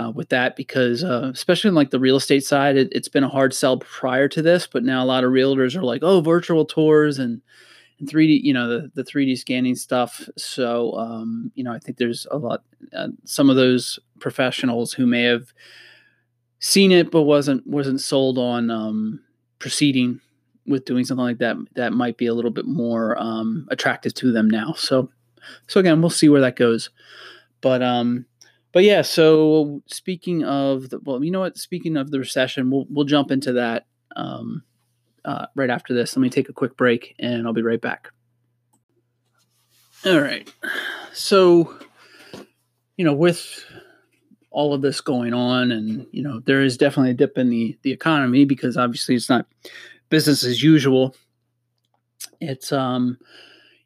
uh, 0.00 0.10
with 0.10 0.30
that 0.30 0.56
because 0.56 1.04
uh, 1.04 1.30
especially 1.32 1.68
in 1.68 1.74
like 1.74 1.90
the 1.90 2.00
real 2.00 2.16
estate 2.16 2.44
side 2.44 2.76
it, 2.76 2.94
has 2.94 3.08
been 3.08 3.24
a 3.24 3.28
hard 3.28 3.52
sell 3.52 3.78
prior 3.78 4.28
to 4.28 4.40
this 4.40 4.66
but 4.66 4.82
now 4.82 5.02
a 5.02 5.06
lot 5.06 5.24
of 5.24 5.30
realtors 5.30 5.76
are 5.76 5.82
like 5.82 6.02
oh 6.02 6.20
virtual 6.20 6.64
tours 6.64 7.18
and, 7.18 7.42
and 7.98 8.08
3d 8.08 8.40
you 8.42 8.54
know 8.54 8.68
the, 8.68 8.90
the 8.94 9.04
3d 9.04 9.36
scanning 9.36 9.74
stuff. 9.74 10.28
So 10.36 10.92
um, 10.94 11.52
you 11.54 11.64
know 11.64 11.72
i 11.72 11.78
think 11.78 11.98
there's 11.98 12.26
a 12.30 12.38
lot 12.38 12.62
uh, 12.96 13.08
some 13.24 13.50
of 13.50 13.56
those 13.56 13.98
professionals 14.18 14.92
who 14.92 15.06
may 15.06 15.24
have 15.24 15.52
seen 16.60 16.92
it 16.92 17.10
but 17.10 17.22
wasn't 17.22 17.66
wasn't 17.66 18.00
sold 18.00 18.38
on 18.38 18.70
um, 18.70 19.20
proceeding 19.58 20.20
with 20.66 20.84
doing 20.84 21.04
something 21.04 21.24
like 21.24 21.38
that 21.38 21.56
that 21.74 21.92
might 21.92 22.16
be 22.16 22.26
a 22.26 22.34
little 22.34 22.50
bit 22.50 22.66
more 22.66 23.18
um, 23.18 23.66
attractive 23.70 24.14
to 24.14 24.32
them 24.32 24.48
now. 24.48 24.72
So 24.76 25.10
so 25.66 25.80
again 25.80 26.00
we'll 26.00 26.10
see 26.10 26.28
where 26.28 26.42
that 26.42 26.56
goes. 26.56 26.90
But 27.60 27.82
um 27.82 28.24
but 28.72 28.84
yeah, 28.84 29.02
so 29.02 29.82
speaking 29.86 30.44
of 30.44 30.90
the 30.90 31.00
well, 31.00 31.22
you 31.24 31.30
know 31.30 31.40
what? 31.40 31.58
Speaking 31.58 31.96
of 31.96 32.10
the 32.10 32.18
recession, 32.18 32.70
we'll 32.70 32.86
we'll 32.88 33.04
jump 33.04 33.30
into 33.30 33.52
that 33.54 33.86
um, 34.16 34.62
uh, 35.24 35.46
right 35.56 35.70
after 35.70 35.94
this. 35.94 36.16
Let 36.16 36.22
me 36.22 36.30
take 36.30 36.48
a 36.48 36.54
quick 36.54 36.76
break, 36.76 37.14
and 37.18 37.46
I'll 37.46 37.52
be 37.52 37.62
right 37.62 37.80
back. 37.80 38.10
All 40.06 40.20
right. 40.20 40.50
So, 41.12 41.76
you 42.96 43.04
know, 43.04 43.12
with 43.12 43.64
all 44.50 44.72
of 44.72 44.82
this 44.82 45.00
going 45.00 45.34
on, 45.34 45.72
and 45.72 46.06
you 46.12 46.22
know 46.22 46.40
there 46.40 46.62
is 46.62 46.76
definitely 46.76 47.10
a 47.10 47.14
dip 47.14 47.38
in 47.38 47.50
the 47.50 47.76
the 47.82 47.92
economy 47.92 48.44
because 48.44 48.76
obviously 48.76 49.14
it's 49.16 49.28
not 49.28 49.46
business 50.10 50.44
as 50.44 50.62
usual. 50.62 51.14
It's 52.40 52.72
um, 52.72 53.18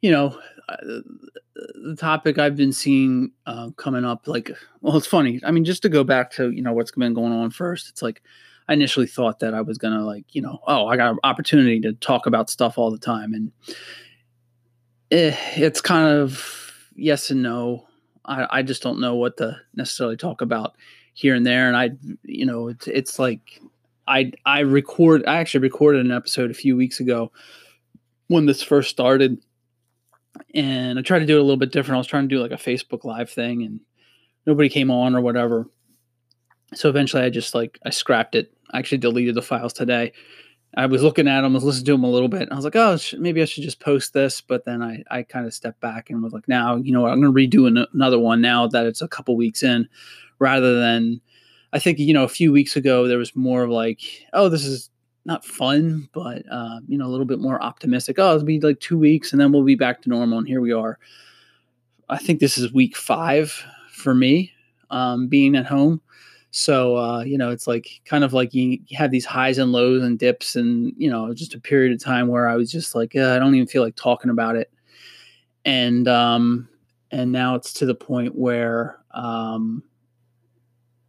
you 0.01 0.11
know, 0.11 0.39
the 0.67 1.95
topic 1.99 2.37
I've 2.37 2.55
been 2.55 2.73
seeing 2.73 3.31
uh, 3.45 3.69
coming 3.77 4.05
up, 4.05 4.27
like, 4.27 4.51
well, 4.81 4.97
it's 4.97 5.07
funny. 5.07 5.39
I 5.43 5.51
mean, 5.51 5.65
just 5.65 5.81
to 5.83 5.89
go 5.89 6.03
back 6.03 6.31
to 6.31 6.51
you 6.51 6.61
know 6.61 6.73
what's 6.73 6.91
been 6.91 7.13
going 7.13 7.33
on 7.33 7.51
first, 7.51 7.89
it's 7.89 8.01
like 8.01 8.21
I 8.67 8.73
initially 8.73 9.07
thought 9.07 9.39
that 9.39 9.53
I 9.53 9.61
was 9.61 9.77
gonna 9.77 10.03
like, 10.05 10.25
you 10.33 10.41
know, 10.41 10.59
oh, 10.67 10.87
I 10.87 10.97
got 10.97 11.11
an 11.11 11.19
opportunity 11.23 11.79
to 11.81 11.93
talk 11.93 12.25
about 12.25 12.49
stuff 12.49 12.77
all 12.77 12.91
the 12.91 12.97
time, 12.97 13.33
and 13.33 13.51
eh, 15.11 15.35
it's 15.55 15.81
kind 15.81 16.07
of 16.07 16.89
yes 16.95 17.29
and 17.29 17.43
no. 17.43 17.85
I, 18.27 18.47
I 18.49 18.61
just 18.63 18.81
don't 18.81 18.99
know 18.99 19.15
what 19.15 19.37
to 19.37 19.57
necessarily 19.75 20.17
talk 20.17 20.41
about 20.41 20.75
here 21.13 21.35
and 21.35 21.45
there, 21.45 21.67
and 21.67 21.77
I, 21.77 21.91
you 22.23 22.45
know, 22.45 22.69
it's 22.69 22.87
it's 22.87 23.19
like 23.19 23.61
I 24.07 24.31
I 24.45 24.61
record 24.61 25.25
I 25.27 25.37
actually 25.37 25.61
recorded 25.61 26.05
an 26.05 26.11
episode 26.11 26.49
a 26.49 26.55
few 26.55 26.75
weeks 26.75 26.99
ago 26.99 27.31
when 28.27 28.45
this 28.47 28.63
first 28.63 28.89
started, 28.89 29.39
and 30.53 30.99
I 30.99 31.01
tried 31.01 31.19
to 31.19 31.25
do 31.25 31.37
it 31.37 31.39
a 31.39 31.43
little 31.43 31.57
bit 31.57 31.71
different. 31.71 31.95
I 31.95 31.99
was 31.99 32.07
trying 32.07 32.27
to 32.27 32.35
do 32.35 32.41
like 32.41 32.51
a 32.51 32.55
Facebook 32.55 33.03
Live 33.03 33.29
thing, 33.29 33.63
and 33.63 33.79
nobody 34.45 34.69
came 34.69 34.91
on 34.91 35.15
or 35.15 35.21
whatever. 35.21 35.67
So 36.73 36.89
eventually, 36.89 37.23
I 37.23 37.29
just 37.29 37.55
like 37.55 37.79
I 37.85 37.89
scrapped 37.89 38.35
it 38.35 38.55
I 38.71 38.79
actually 38.79 38.97
deleted 38.99 39.35
the 39.35 39.41
files 39.41 39.73
today. 39.73 40.11
I 40.77 40.87
was 40.87 41.01
looking 41.01 41.27
at 41.27 41.41
them, 41.41 41.53
I 41.53 41.55
was 41.55 41.63
listening 41.63 41.85
to 41.85 41.91
them 41.93 42.03
a 42.03 42.09
little 42.09 42.27
bit. 42.27 42.41
and 42.41 42.51
I 42.51 42.55
was 42.55 42.65
like, 42.65 42.75
oh, 42.75 42.97
maybe 43.17 43.41
I 43.41 43.45
should 43.45 43.63
just 43.63 43.79
post 43.79 44.13
this. 44.13 44.41
But 44.41 44.65
then 44.65 44.81
I, 44.81 45.03
I 45.09 45.23
kind 45.23 45.45
of 45.45 45.53
stepped 45.53 45.79
back 45.79 46.09
and 46.09 46.21
was 46.21 46.33
like, 46.33 46.47
now, 46.49 46.75
you 46.75 46.91
know 46.91 47.01
what? 47.01 47.11
I'm 47.11 47.21
going 47.21 47.33
to 47.33 47.57
redo 47.57 47.67
an- 47.67 47.87
another 47.93 48.19
one 48.19 48.41
now 48.41 48.67
that 48.67 48.85
it's 48.85 49.01
a 49.01 49.07
couple 49.07 49.37
weeks 49.37 49.63
in 49.63 49.87
rather 50.39 50.77
than, 50.77 51.21
I 51.71 51.79
think, 51.79 51.99
you 51.99 52.13
know, 52.13 52.23
a 52.23 52.29
few 52.29 52.51
weeks 52.51 52.75
ago, 52.75 53.07
there 53.07 53.17
was 53.17 53.35
more 53.35 53.63
of 53.63 53.69
like, 53.69 54.01
oh, 54.33 54.49
this 54.49 54.65
is 54.65 54.89
not 55.25 55.43
fun, 55.43 56.07
but, 56.13 56.43
uh, 56.51 56.79
you 56.87 56.97
know, 56.97 57.05
a 57.05 57.09
little 57.09 57.25
bit 57.25 57.39
more 57.39 57.61
optimistic. 57.61 58.17
Oh, 58.19 58.35
it'll 58.35 58.45
be 58.45 58.59
like 58.59 58.79
two 58.79 58.97
weeks 58.97 59.31
and 59.31 59.41
then 59.41 59.51
we'll 59.51 59.63
be 59.63 59.75
back 59.75 60.01
to 60.03 60.09
normal. 60.09 60.37
And 60.37 60.47
here 60.47 60.61
we 60.61 60.71
are. 60.71 60.99
I 62.09 62.17
think 62.17 62.39
this 62.39 62.57
is 62.57 62.71
week 62.71 62.95
five 62.95 63.63
for 63.91 64.13
me 64.13 64.51
um, 64.89 65.27
being 65.27 65.55
at 65.55 65.65
home. 65.65 66.01
So 66.51 66.95
uh, 66.95 67.21
you 67.23 67.37
know, 67.37 67.51
it's 67.51 67.67
like 67.67 68.01
kind 68.05 68.23
of 68.23 68.31
like 68.31 68.53
you, 68.53 68.79
have 68.93 69.11
these 69.11 69.25
highs 69.25 69.57
and 69.57 69.73
lows 69.73 70.03
and 70.03 70.17
dips, 70.17 70.55
and 70.55 70.93
you 70.95 71.09
know, 71.09 71.33
just 71.33 71.53
a 71.53 71.59
period 71.59 71.91
of 71.91 72.01
time 72.01 72.29
where 72.29 72.47
I 72.47 72.55
was 72.55 72.71
just 72.71 72.95
like, 72.95 73.13
I 73.13 73.37
don't 73.39 73.53
even 73.55 73.67
feel 73.67 73.83
like 73.83 73.97
talking 73.97 74.31
about 74.31 74.55
it, 74.55 74.71
and 75.65 76.07
um, 76.07 76.69
and 77.11 77.33
now 77.33 77.55
it's 77.55 77.73
to 77.73 77.85
the 77.85 77.93
point 77.93 78.35
where 78.35 78.99
um, 79.13 79.83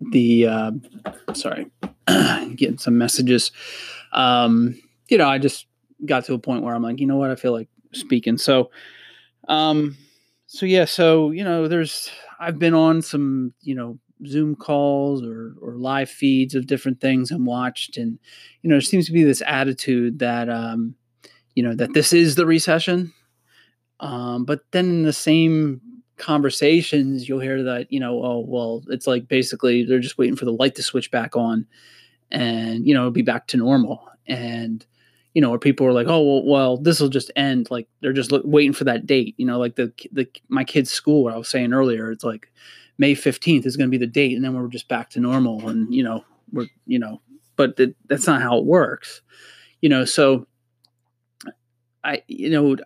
the 0.00 0.48
uh, 0.48 0.72
sorry, 1.32 1.70
getting 2.56 2.78
some 2.78 2.98
messages. 2.98 3.52
Um, 4.16 4.80
you 5.08 5.18
know, 5.18 5.28
I 5.28 5.38
just 5.38 5.66
got 6.04 6.24
to 6.24 6.34
a 6.34 6.38
point 6.38 6.62
where 6.64 6.74
I'm 6.74 6.82
like, 6.82 6.98
you 6.98 7.06
know 7.06 7.16
what, 7.16 7.30
I 7.30 7.36
feel 7.36 7.52
like 7.52 7.68
speaking. 7.92 8.38
So, 8.38 8.70
um, 9.48 9.96
so 10.46 10.66
yeah, 10.66 10.84
so 10.84 11.30
you 11.30 11.44
know, 11.44 11.68
there's 11.68 12.10
I've 12.40 12.58
been 12.58 12.74
on 12.74 13.02
some, 13.02 13.52
you 13.62 13.74
know, 13.74 13.98
Zoom 14.26 14.56
calls 14.56 15.22
or 15.22 15.54
or 15.60 15.74
live 15.76 16.08
feeds 16.08 16.54
of 16.54 16.66
different 16.66 17.00
things 17.00 17.30
and 17.30 17.46
watched, 17.46 17.96
and 17.96 18.18
you 18.62 18.70
know, 18.70 18.74
there 18.74 18.80
seems 18.80 19.06
to 19.06 19.12
be 19.12 19.22
this 19.22 19.42
attitude 19.46 20.18
that 20.20 20.48
um, 20.48 20.94
you 21.54 21.62
know 21.62 21.74
that 21.74 21.92
this 21.92 22.12
is 22.12 22.34
the 22.34 22.46
recession, 22.46 23.12
um, 24.00 24.44
but 24.44 24.60
then 24.72 24.86
in 24.86 25.02
the 25.02 25.12
same 25.12 25.80
conversations, 26.16 27.28
you'll 27.28 27.40
hear 27.40 27.62
that 27.64 27.92
you 27.92 28.00
know, 28.00 28.22
oh 28.24 28.44
well, 28.46 28.82
it's 28.88 29.06
like 29.06 29.28
basically 29.28 29.84
they're 29.84 29.98
just 29.98 30.18
waiting 30.18 30.36
for 30.36 30.46
the 30.46 30.52
light 30.52 30.74
to 30.76 30.82
switch 30.82 31.10
back 31.10 31.36
on, 31.36 31.66
and 32.30 32.86
you 32.86 32.94
know, 32.94 33.00
it'll 33.00 33.10
be 33.10 33.22
back 33.22 33.46
to 33.48 33.56
normal, 33.56 34.08
and 34.26 34.84
you 35.34 35.42
know, 35.42 35.50
where 35.50 35.58
people 35.58 35.86
are 35.86 35.92
like, 35.92 36.06
oh 36.08 36.22
well, 36.22 36.44
well 36.44 36.76
this 36.76 37.00
will 37.00 37.08
just 37.08 37.30
end. 37.36 37.70
Like 37.70 37.88
they're 38.00 38.12
just 38.12 38.32
look, 38.32 38.42
waiting 38.44 38.72
for 38.72 38.84
that 38.84 39.06
date. 39.06 39.34
You 39.36 39.46
know, 39.46 39.58
like 39.58 39.76
the 39.76 39.92
the 40.12 40.28
my 40.48 40.64
kid's 40.64 40.90
school. 40.90 41.24
What 41.24 41.34
I 41.34 41.38
was 41.38 41.48
saying 41.48 41.72
earlier, 41.72 42.10
it's 42.10 42.24
like 42.24 42.50
May 42.98 43.14
15th 43.14 43.66
is 43.66 43.76
going 43.76 43.88
to 43.88 43.90
be 43.90 43.98
the 43.98 44.10
date 44.10 44.36
and 44.36 44.44
then 44.44 44.54
we're 44.54 44.68
just 44.68 44.88
back 44.88 45.10
to 45.10 45.20
normal 45.20 45.68
and 45.68 45.92
you 45.94 46.02
know 46.02 46.24
we're 46.52 46.66
you 46.86 46.98
know 46.98 47.20
but 47.56 47.76
th- 47.76 47.94
that's 48.08 48.26
not 48.26 48.42
how 48.42 48.58
it 48.58 48.64
works 48.64 49.22
you 49.80 49.88
know 49.88 50.04
so 50.04 50.46
I 52.04 52.22
you 52.28 52.50
know 52.50 52.76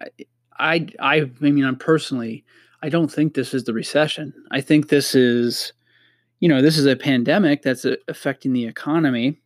I 0.59 0.87
I 0.99 1.31
I 1.41 1.51
mean 1.51 1.65
I'm 1.65 1.77
personally 1.77 2.45
I 2.83 2.89
don't 2.89 3.13
think 3.13 3.35
this 3.35 3.53
is 3.53 3.65
the 3.65 3.75
recession. 3.75 4.33
I 4.51 4.63
think 4.63 4.89
this 4.89 5.15
is 5.15 5.75
you 6.41 6.49
know 6.49 6.63
this 6.63 6.77
is 6.77 6.87
a 6.87 6.97
pandemic 6.97 7.63
that's 7.63 7.85
uh, 7.85 7.97
affecting 8.09 8.53
the 8.53 8.67
economy. 8.67 9.41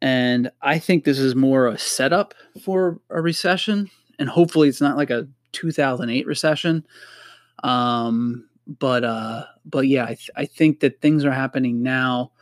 And 0.00 0.50
I 0.62 0.78
think 0.78 1.04
this 1.04 1.18
is 1.18 1.34
more 1.34 1.66
a 1.66 1.76
setup 1.78 2.34
for 2.62 3.00
a 3.10 3.20
recession. 3.20 3.90
And 4.18 4.28
hopefully 4.28 4.68
it's 4.68 4.80
not 4.80 4.96
like 4.96 5.10
a 5.10 5.28
2008 5.52 6.26
recession. 6.26 6.84
Um 7.62 8.48
but 8.66 9.02
uh 9.02 9.44
but 9.64 9.86
yeah 9.88 10.04
I, 10.04 10.08
th- 10.08 10.30
I 10.36 10.44
think 10.44 10.80
that 10.80 11.00
things 11.00 11.24
are 11.24 11.32
happening 11.32 11.82
now. 11.82 12.32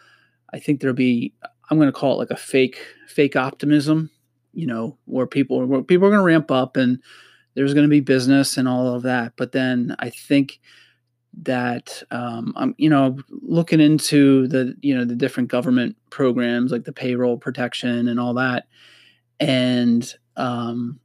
I 0.52 0.58
think 0.58 0.80
there'll 0.80 0.94
be 0.94 1.34
i'm 1.68 1.78
going 1.78 1.88
to 1.88 1.92
call 1.92 2.14
it 2.14 2.18
like 2.18 2.30
a 2.30 2.36
fake 2.36 2.78
fake 3.08 3.34
optimism 3.34 4.08
you 4.52 4.66
know 4.66 4.96
where 5.06 5.26
people 5.26 5.64
where 5.66 5.82
people 5.82 6.06
are 6.06 6.10
going 6.10 6.20
to 6.20 6.24
ramp 6.24 6.50
up 6.50 6.76
and 6.76 7.00
there's 7.54 7.74
going 7.74 7.84
to 7.84 7.90
be 7.90 8.00
business 8.00 8.56
and 8.56 8.68
all 8.68 8.94
of 8.94 9.02
that. 9.02 9.32
But 9.36 9.52
then 9.52 9.96
i 9.98 10.10
think 10.10 10.60
that 11.42 12.02
um, 12.10 12.52
I'm, 12.56 12.74
you 12.78 12.88
know, 12.88 13.18
looking 13.30 13.80
into 13.80 14.48
the, 14.48 14.74
you 14.80 14.96
know, 14.96 15.04
the 15.04 15.14
different 15.14 15.48
government 15.48 15.96
programs 16.10 16.72
like 16.72 16.84
the 16.84 16.92
payroll 16.92 17.36
protection 17.36 18.08
and 18.08 18.18
all 18.18 18.34
that, 18.34 18.66
and 19.38 20.14
um, 20.36 20.98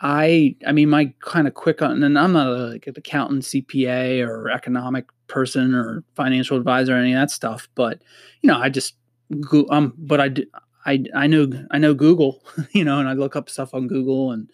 I 0.00 0.56
I 0.66 0.72
mean 0.72 0.88
my 0.88 1.12
kind 1.20 1.48
of 1.48 1.54
quick 1.54 1.82
on 1.82 2.02
and 2.02 2.18
I'm 2.18 2.32
not 2.32 2.46
a, 2.46 2.66
like 2.68 2.86
an 2.86 2.94
accountant, 2.96 3.42
CPA 3.42 4.26
or 4.26 4.50
economic 4.50 5.06
person 5.26 5.74
or 5.74 6.04
financial 6.14 6.56
advisor 6.56 6.94
or 6.94 6.98
any 6.98 7.12
of 7.12 7.20
that 7.20 7.30
stuff, 7.30 7.68
but 7.74 8.02
you 8.40 8.48
know 8.48 8.58
I 8.58 8.68
just 8.68 8.94
um 9.70 9.92
but 9.98 10.20
I 10.20 10.30
I 10.86 11.04
I 11.14 11.26
know 11.26 11.50
I 11.70 11.78
know 11.78 11.94
Google, 11.94 12.42
you 12.72 12.84
know, 12.84 13.00
and 13.00 13.08
I 13.08 13.12
look 13.14 13.36
up 13.36 13.50
stuff 13.50 13.74
on 13.74 13.88
Google 13.88 14.32
and 14.32 14.50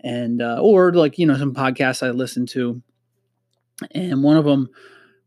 and 0.00 0.42
uh, 0.42 0.58
or 0.60 0.92
like 0.92 1.18
you 1.18 1.26
know 1.26 1.36
some 1.36 1.54
podcasts 1.54 2.06
I 2.06 2.10
listen 2.10 2.46
to, 2.46 2.82
and 3.92 4.22
one 4.22 4.36
of 4.36 4.44
them 4.44 4.68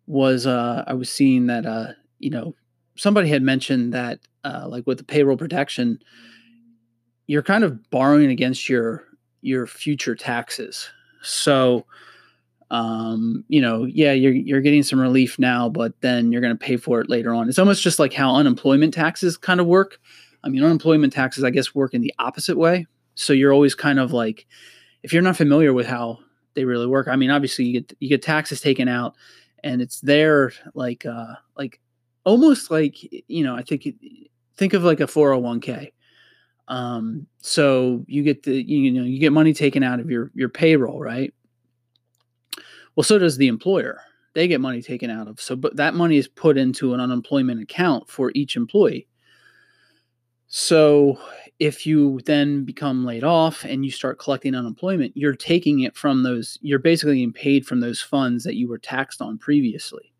was 0.05 0.45
uh, 0.47 0.83
I 0.87 0.93
was 0.93 1.09
seeing 1.09 1.47
that 1.47 1.65
uh, 1.65 1.93
you 2.19 2.29
know 2.29 2.53
somebody 2.95 3.29
had 3.29 3.43
mentioned 3.43 3.93
that 3.93 4.19
uh, 4.43 4.67
like 4.67 4.85
with 4.87 4.97
the 4.97 5.03
payroll 5.03 5.37
protection, 5.37 5.99
you're 7.27 7.43
kind 7.43 7.63
of 7.63 7.89
borrowing 7.89 8.29
against 8.29 8.69
your 8.69 9.03
your 9.41 9.67
future 9.67 10.15
taxes. 10.15 10.89
So, 11.21 11.85
um, 12.71 13.43
you 13.47 13.61
know, 13.61 13.85
yeah, 13.85 14.13
you're 14.13 14.33
you're 14.33 14.61
getting 14.61 14.83
some 14.83 14.99
relief 14.99 15.37
now, 15.39 15.69
but 15.69 15.99
then 16.01 16.31
you're 16.31 16.41
going 16.41 16.57
to 16.57 16.65
pay 16.65 16.77
for 16.77 17.01
it 17.01 17.09
later 17.09 17.33
on. 17.33 17.49
It's 17.49 17.59
almost 17.59 17.83
just 17.83 17.99
like 17.99 18.13
how 18.13 18.35
unemployment 18.35 18.93
taxes 18.93 19.37
kind 19.37 19.59
of 19.59 19.67
work. 19.67 19.99
I 20.43 20.49
mean, 20.49 20.63
unemployment 20.63 21.13
taxes, 21.13 21.43
I 21.43 21.49
guess, 21.49 21.75
work 21.75 21.93
in 21.93 22.01
the 22.01 22.13
opposite 22.19 22.57
way. 22.57 22.85
So 23.15 23.33
you're 23.33 23.51
always 23.51 23.73
kind 23.73 23.99
of 23.99 24.13
like, 24.13 24.45
if 25.01 25.11
you're 25.11 25.23
not 25.23 25.35
familiar 25.35 25.73
with 25.73 25.87
how 25.87 26.19
they 26.57 26.65
really 26.65 26.87
work, 26.87 27.07
I 27.07 27.15
mean, 27.15 27.31
obviously 27.31 27.63
you 27.63 27.79
get 27.79 27.95
you 28.01 28.09
get 28.09 28.21
taxes 28.21 28.59
taken 28.59 28.89
out, 28.89 29.15
and 29.63 29.81
it's 29.81 30.01
there 30.01 30.51
like 30.73 31.05
uh 31.05 31.35
like 31.55 31.79
almost 32.25 32.69
like 32.69 32.97
you 33.29 33.45
know, 33.45 33.55
I 33.55 33.63
think 33.63 33.87
think 34.57 34.73
of 34.73 34.83
like 34.83 34.99
a 34.99 35.05
401k 35.07 35.91
um, 36.67 37.27
so 37.39 38.03
you 38.07 38.23
get 38.23 38.43
the 38.43 38.61
you 38.61 38.91
know 38.91 39.03
you 39.03 39.19
get 39.19 39.31
money 39.31 39.53
taken 39.53 39.83
out 39.83 39.99
of 39.99 40.09
your 40.09 40.31
your 40.33 40.49
payroll, 40.49 40.99
right? 40.99 41.33
Well, 42.95 43.03
so 43.03 43.17
does 43.17 43.37
the 43.37 43.47
employer. 43.47 44.01
They 44.33 44.47
get 44.47 44.61
money 44.61 44.81
taken 44.81 45.09
out 45.09 45.27
of. 45.27 45.39
So, 45.39 45.55
but 45.55 45.77
that 45.77 45.93
money 45.95 46.17
is 46.17 46.27
put 46.27 46.57
into 46.57 46.93
an 46.93 46.99
unemployment 46.99 47.61
account 47.61 48.09
for 48.09 48.31
each 48.35 48.55
employee. 48.55 49.07
So, 50.47 51.19
if 51.59 51.87
you 51.87 52.19
then 52.25 52.63
become 52.63 53.05
laid 53.05 53.23
off 53.23 53.63
and 53.63 53.83
you 53.83 53.91
start 53.91 54.19
collecting 54.19 54.53
unemployment, 54.53 55.15
you're 55.15 55.35
taking 55.35 55.81
it 55.81 55.95
from 55.95 56.23
those. 56.23 56.57
You're 56.61 56.79
basically 56.79 57.17
getting 57.17 57.33
paid 57.33 57.65
from 57.65 57.79
those 57.79 58.01
funds 58.01 58.43
that 58.43 58.55
you 58.55 58.67
were 58.67 58.77
taxed 58.77 59.21
on 59.21 59.37
previously. 59.37 60.13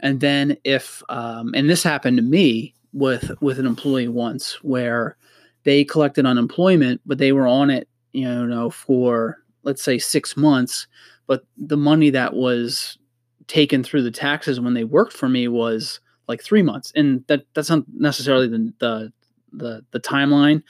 And 0.00 0.20
then 0.20 0.56
if 0.64 1.02
um, 1.08 1.52
and 1.54 1.68
this 1.68 1.82
happened 1.82 2.16
to 2.18 2.22
me 2.22 2.74
with 2.92 3.30
with 3.40 3.58
an 3.58 3.66
employee 3.66 4.08
once 4.08 4.62
where 4.62 5.16
they 5.64 5.84
collected 5.84 6.24
unemployment, 6.24 7.00
but 7.04 7.18
they 7.18 7.32
were 7.32 7.46
on 7.46 7.70
it, 7.70 7.88
you 8.12 8.46
know, 8.46 8.70
for 8.70 9.38
let's 9.62 9.82
say 9.82 9.98
six 9.98 10.36
months. 10.36 10.86
But 11.26 11.44
the 11.56 11.76
money 11.76 12.10
that 12.10 12.34
was 12.34 12.98
taken 13.46 13.82
through 13.82 14.02
the 14.02 14.10
taxes 14.10 14.60
when 14.60 14.74
they 14.74 14.84
worked 14.84 15.12
for 15.12 15.28
me 15.28 15.48
was 15.48 16.00
like 16.28 16.42
three 16.42 16.62
months, 16.62 16.92
and 16.94 17.24
that 17.26 17.44
that's 17.54 17.70
not 17.70 17.84
necessarily 17.92 18.48
the 18.48 18.72
the 18.78 19.12
the, 19.52 19.84
the 19.90 20.00
timeline, 20.00 20.62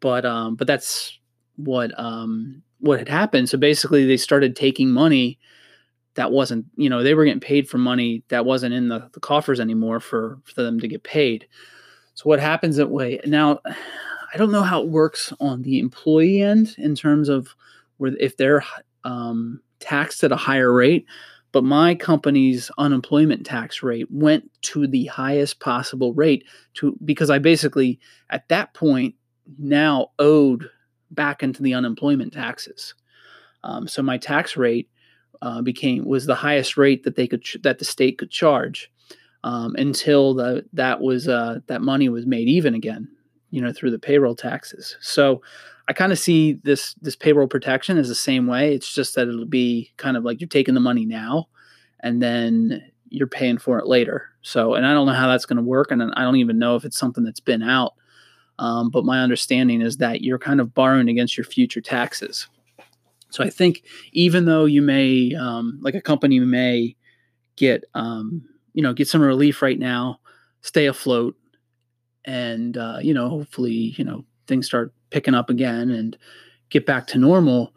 but 0.00 0.24
um, 0.24 0.56
but 0.56 0.66
that's 0.66 1.18
what 1.56 1.98
um 1.98 2.62
what 2.80 2.98
had 2.98 3.08
happened. 3.08 3.48
So 3.48 3.58
basically, 3.58 4.06
they 4.06 4.16
started 4.16 4.56
taking 4.56 4.90
money 4.90 5.38
that 6.14 6.30
wasn't 6.30 6.66
you 6.76 6.90
know 6.90 7.02
they 7.02 7.14
were 7.14 7.24
getting 7.24 7.40
paid 7.40 7.68
for 7.68 7.78
money 7.78 8.22
that 8.28 8.44
wasn't 8.44 8.74
in 8.74 8.88
the, 8.88 9.08
the 9.12 9.20
coffers 9.20 9.60
anymore 9.60 10.00
for 10.00 10.38
for 10.44 10.62
them 10.62 10.80
to 10.80 10.88
get 10.88 11.02
paid. 11.02 11.46
So 12.14 12.24
what 12.24 12.40
happens 12.40 12.76
that 12.76 12.90
way? 12.90 13.20
Now 13.26 13.60
i 14.32 14.36
don't 14.38 14.52
know 14.52 14.62
how 14.62 14.82
it 14.82 14.88
works 14.88 15.32
on 15.40 15.62
the 15.62 15.78
employee 15.78 16.42
end 16.42 16.74
in 16.78 16.94
terms 16.94 17.28
of 17.28 17.54
where 17.98 18.12
if 18.18 18.36
they're 18.36 18.64
um, 19.04 19.60
taxed 19.80 20.24
at 20.24 20.32
a 20.32 20.36
higher 20.36 20.72
rate 20.72 21.06
but 21.52 21.64
my 21.64 21.94
company's 21.94 22.70
unemployment 22.78 23.44
tax 23.46 23.82
rate 23.82 24.10
went 24.10 24.50
to 24.62 24.86
the 24.86 25.06
highest 25.06 25.60
possible 25.60 26.12
rate 26.14 26.44
to 26.74 26.96
because 27.04 27.30
i 27.30 27.38
basically 27.38 27.98
at 28.30 28.48
that 28.48 28.74
point 28.74 29.14
now 29.58 30.08
owed 30.18 30.68
back 31.10 31.42
into 31.42 31.62
the 31.62 31.74
unemployment 31.74 32.32
taxes 32.32 32.94
um, 33.64 33.86
so 33.86 34.02
my 34.02 34.18
tax 34.18 34.56
rate 34.56 34.88
uh, 35.42 35.60
became 35.60 36.04
was 36.04 36.26
the 36.26 36.34
highest 36.34 36.76
rate 36.76 37.02
that 37.04 37.16
they 37.16 37.26
could 37.26 37.42
ch- 37.42 37.58
that 37.62 37.78
the 37.78 37.84
state 37.84 38.18
could 38.18 38.30
charge 38.30 38.90
um, 39.44 39.74
until 39.76 40.34
the 40.34 40.64
that 40.72 41.00
was 41.00 41.28
uh, 41.28 41.58
that 41.66 41.82
money 41.82 42.08
was 42.08 42.26
made 42.26 42.48
even 42.48 42.74
again, 42.74 43.08
you 43.50 43.60
know, 43.60 43.72
through 43.72 43.90
the 43.90 43.98
payroll 43.98 44.36
taxes. 44.36 44.96
So 45.00 45.42
I 45.88 45.92
kind 45.92 46.12
of 46.12 46.18
see 46.18 46.54
this 46.64 46.94
this 46.94 47.16
payroll 47.16 47.48
protection 47.48 47.98
as 47.98 48.08
the 48.08 48.14
same 48.14 48.46
way. 48.46 48.74
It's 48.74 48.92
just 48.92 49.14
that 49.14 49.28
it'll 49.28 49.44
be 49.46 49.92
kind 49.96 50.16
of 50.16 50.24
like 50.24 50.40
you're 50.40 50.48
taking 50.48 50.74
the 50.74 50.80
money 50.80 51.04
now, 51.04 51.48
and 52.00 52.22
then 52.22 52.82
you're 53.08 53.26
paying 53.26 53.58
for 53.58 53.78
it 53.78 53.86
later. 53.86 54.28
So, 54.42 54.74
and 54.74 54.86
I 54.86 54.92
don't 54.92 55.06
know 55.06 55.12
how 55.12 55.28
that's 55.28 55.46
going 55.46 55.58
to 55.58 55.62
work, 55.62 55.90
and 55.90 56.02
I 56.14 56.22
don't 56.22 56.36
even 56.36 56.58
know 56.58 56.76
if 56.76 56.84
it's 56.84 56.98
something 56.98 57.24
that's 57.24 57.40
been 57.40 57.62
out. 57.62 57.94
Um, 58.58 58.90
but 58.90 59.04
my 59.04 59.20
understanding 59.20 59.80
is 59.80 59.96
that 59.98 60.22
you're 60.22 60.38
kind 60.38 60.60
of 60.60 60.74
borrowing 60.74 61.08
against 61.08 61.36
your 61.36 61.44
future 61.44 61.80
taxes. 61.80 62.46
So 63.30 63.42
I 63.42 63.50
think 63.50 63.82
even 64.12 64.44
though 64.44 64.66
you 64.66 64.82
may, 64.82 65.34
um, 65.34 65.78
like 65.82 65.94
a 65.94 66.02
company 66.02 66.38
may 66.38 66.96
get, 67.56 67.84
um, 67.94 68.46
you 68.74 68.82
know, 68.82 68.92
get 68.92 69.08
some 69.08 69.22
relief 69.22 69.62
right 69.62 69.78
now, 69.78 70.20
stay 70.60 70.86
afloat, 70.86 71.36
and 72.24 72.76
uh, 72.76 72.98
you 73.00 73.14
know, 73.14 73.28
hopefully, 73.28 73.94
you 73.96 74.04
know, 74.04 74.24
things 74.46 74.66
start 74.66 74.92
picking 75.12 75.34
up 75.34 75.50
again 75.50 75.90
and 75.90 76.16
get 76.70 76.86
back 76.86 77.06
to 77.08 77.18
normal. 77.18 77.72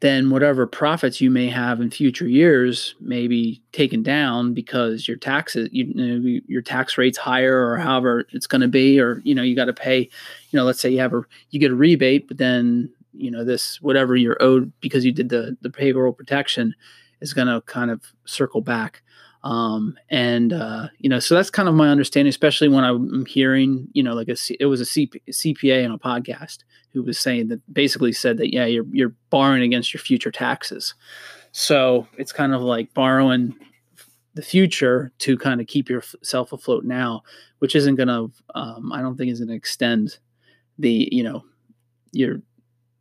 Then 0.00 0.30
whatever 0.30 0.66
profits 0.66 1.20
you 1.20 1.30
may 1.30 1.48
have 1.48 1.80
in 1.80 1.90
future 1.90 2.26
years 2.26 2.94
may 3.00 3.28
be 3.28 3.62
taken 3.72 4.02
down 4.02 4.54
because 4.54 5.06
your 5.06 5.18
taxes, 5.18 5.68
you 5.72 5.92
know, 5.94 6.40
your 6.46 6.62
tax 6.62 6.96
rate's 6.96 7.18
higher 7.18 7.66
or 7.66 7.76
however 7.76 8.26
it's 8.32 8.46
going 8.46 8.62
to 8.62 8.68
be, 8.68 8.98
or 8.98 9.20
you 9.24 9.34
know, 9.34 9.42
you 9.42 9.54
got 9.54 9.66
to 9.66 9.74
pay. 9.74 10.08
You 10.50 10.56
know, 10.56 10.64
let's 10.64 10.80
say 10.80 10.90
you 10.90 11.00
have 11.00 11.12
a 11.12 11.22
you 11.50 11.60
get 11.60 11.70
a 11.70 11.74
rebate, 11.74 12.28
but 12.28 12.38
then 12.38 12.90
you 13.12 13.30
know 13.30 13.44
this 13.44 13.80
whatever 13.82 14.16
you're 14.16 14.42
owed 14.42 14.72
because 14.80 15.04
you 15.04 15.12
did 15.12 15.28
the 15.28 15.56
the 15.60 15.70
payroll 15.70 16.12
protection 16.12 16.74
is 17.20 17.34
going 17.34 17.48
to 17.48 17.60
kind 17.62 17.90
of 17.90 18.02
circle 18.24 18.62
back 18.62 19.02
um, 19.42 19.96
and 20.10 20.52
uh, 20.52 20.88
you 20.98 21.08
know 21.08 21.18
so 21.18 21.34
that's 21.34 21.50
kind 21.50 21.68
of 21.68 21.74
my 21.74 21.88
understanding 21.88 22.28
especially 22.28 22.68
when 22.68 22.84
i'm 22.84 23.24
hearing 23.26 23.88
you 23.92 24.02
know 24.02 24.14
like 24.14 24.28
a 24.28 24.36
it 24.58 24.66
was 24.66 24.80
a 24.80 24.84
CP, 24.84 25.20
cpa 25.30 25.84
on 25.84 25.92
a 25.92 25.98
podcast 25.98 26.58
who 26.92 27.02
was 27.02 27.18
saying 27.18 27.48
that 27.48 27.60
basically 27.72 28.12
said 28.12 28.36
that 28.36 28.52
yeah 28.52 28.66
you're 28.66 28.86
you're 28.90 29.14
borrowing 29.30 29.62
against 29.62 29.92
your 29.94 30.00
future 30.00 30.30
taxes 30.30 30.94
so 31.52 32.06
it's 32.18 32.32
kind 32.32 32.54
of 32.54 32.60
like 32.60 32.92
borrowing 32.94 33.54
the 34.34 34.42
future 34.42 35.12
to 35.18 35.36
kind 35.36 35.60
of 35.60 35.66
keep 35.66 35.88
yourself 35.88 36.52
afloat 36.52 36.84
now 36.84 37.22
which 37.58 37.74
isn't 37.74 37.96
going 37.96 38.08
to 38.08 38.30
um, 38.54 38.92
i 38.92 39.00
don't 39.00 39.16
think 39.16 39.30
is 39.30 39.40
going 39.40 39.48
to 39.48 39.54
extend 39.54 40.18
the 40.78 41.08
you 41.10 41.22
know 41.22 41.44
your 42.12 42.40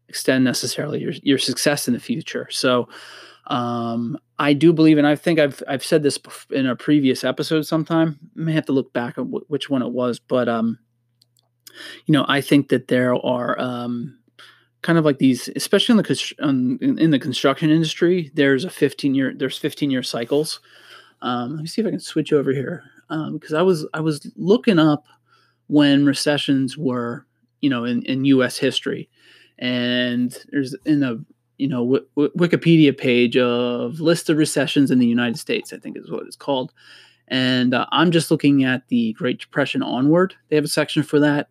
extend 0.10 0.44
necessarily 0.44 1.00
your 1.00 1.14
your 1.22 1.38
success 1.38 1.88
in 1.88 1.94
the 1.94 2.00
future. 2.00 2.48
So 2.52 2.90
um, 3.48 4.18
I 4.40 4.54
do 4.54 4.72
believe, 4.72 4.98
and 4.98 5.06
I 5.06 5.16
think 5.16 5.38
I've 5.38 5.62
I've 5.68 5.84
said 5.84 6.02
this 6.02 6.18
in 6.50 6.66
a 6.66 6.76
previous 6.76 7.24
episode. 7.24 7.64
Sometime 7.64 8.18
I 8.38 8.42
may 8.42 8.54
have 8.54 8.66
to 8.68 8.72
look 8.72 8.94
back 8.94 9.18
at 9.18 9.26
w- 9.26 9.46
which 9.50 9.70
one 9.70 9.82
it 9.82 9.92
was, 9.92 10.18
but 10.20 10.48
um, 10.48 10.80
you 12.06 12.14
know, 12.14 12.26
I 12.28 12.40
think 12.40 12.70
that 12.70 12.88
there 12.88 13.14
are 13.14 13.60
um, 13.60 14.18
kind 14.82 14.98
of 14.98 15.04
like 15.04 15.18
these, 15.18 15.50
especially 15.56 15.94
in 15.94 15.98
the 15.98 16.34
um, 16.40 16.80
in 16.82 17.12
the 17.12 17.20
construction 17.20 17.70
industry. 17.70 18.32
There's 18.34 18.64
a 18.64 18.70
15 18.70 19.14
year 19.14 19.34
there's 19.36 19.58
15 19.58 19.92
year 19.92 20.04
cycles. 20.04 20.62
Um, 21.22 21.56
let 21.56 21.62
me 21.62 21.68
see 21.68 21.82
if 21.82 21.88
I 21.88 21.92
can 21.92 22.00
switch 22.00 22.32
over 22.32 22.54
here 22.54 22.84
um, 23.10 23.34
because 23.34 23.54
I 23.54 23.62
was 23.62 23.86
I 23.94 24.00
was 24.00 24.32
looking 24.38 24.80
up 24.80 25.06
when 25.68 26.06
recessions 26.06 26.78
were 26.78 27.26
you 27.60 27.70
know 27.70 27.84
in, 27.84 28.04
in 28.04 28.24
U.S. 28.26 28.58
history 28.58 29.10
and 29.60 30.36
there's 30.50 30.76
in 30.86 31.04
a 31.04 31.18
you 31.60 31.68
know 31.68 31.84
w- 31.84 32.06
w- 32.16 32.32
Wikipedia 32.38 32.98
page 32.98 33.38
of 33.38 34.00
list 34.00 34.30
of 34.30 34.38
recessions 34.38 34.90
in 34.90 34.98
the 34.98 35.06
United 35.06 35.38
States. 35.38 35.72
I 35.72 35.78
think 35.78 35.98
is 35.98 36.10
what 36.10 36.26
it's 36.26 36.36
called. 36.36 36.74
And 37.28 37.76
uh, 37.76 37.86
I'm 37.92 38.10
just 38.10 38.32
looking 38.32 38.64
at 38.64 38.88
the 38.88 39.14
Great 39.14 39.40
Depression 39.40 39.84
onward. 39.84 40.34
They 40.50 40.56
have 40.56 40.66
a 40.66 40.70
section 40.70 41.04
for 41.04 41.20
that, 41.20 41.50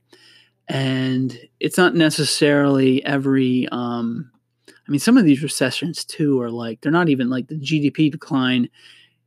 and 0.67 1.39
it's 1.61 1.79
not 1.79 1.95
necessarily 1.95 3.05
every. 3.05 3.69
Um, 3.71 4.31
I 4.67 4.91
mean, 4.91 4.99
some 4.99 5.19
of 5.19 5.25
these 5.25 5.43
recessions 5.43 6.05
too 6.05 6.41
are 6.41 6.51
like 6.51 6.81
they're 6.81 6.91
not 6.91 7.11
even 7.11 7.31
like 7.31 7.47
the 7.49 7.57
GDP 7.57 8.11
decline 8.11 8.69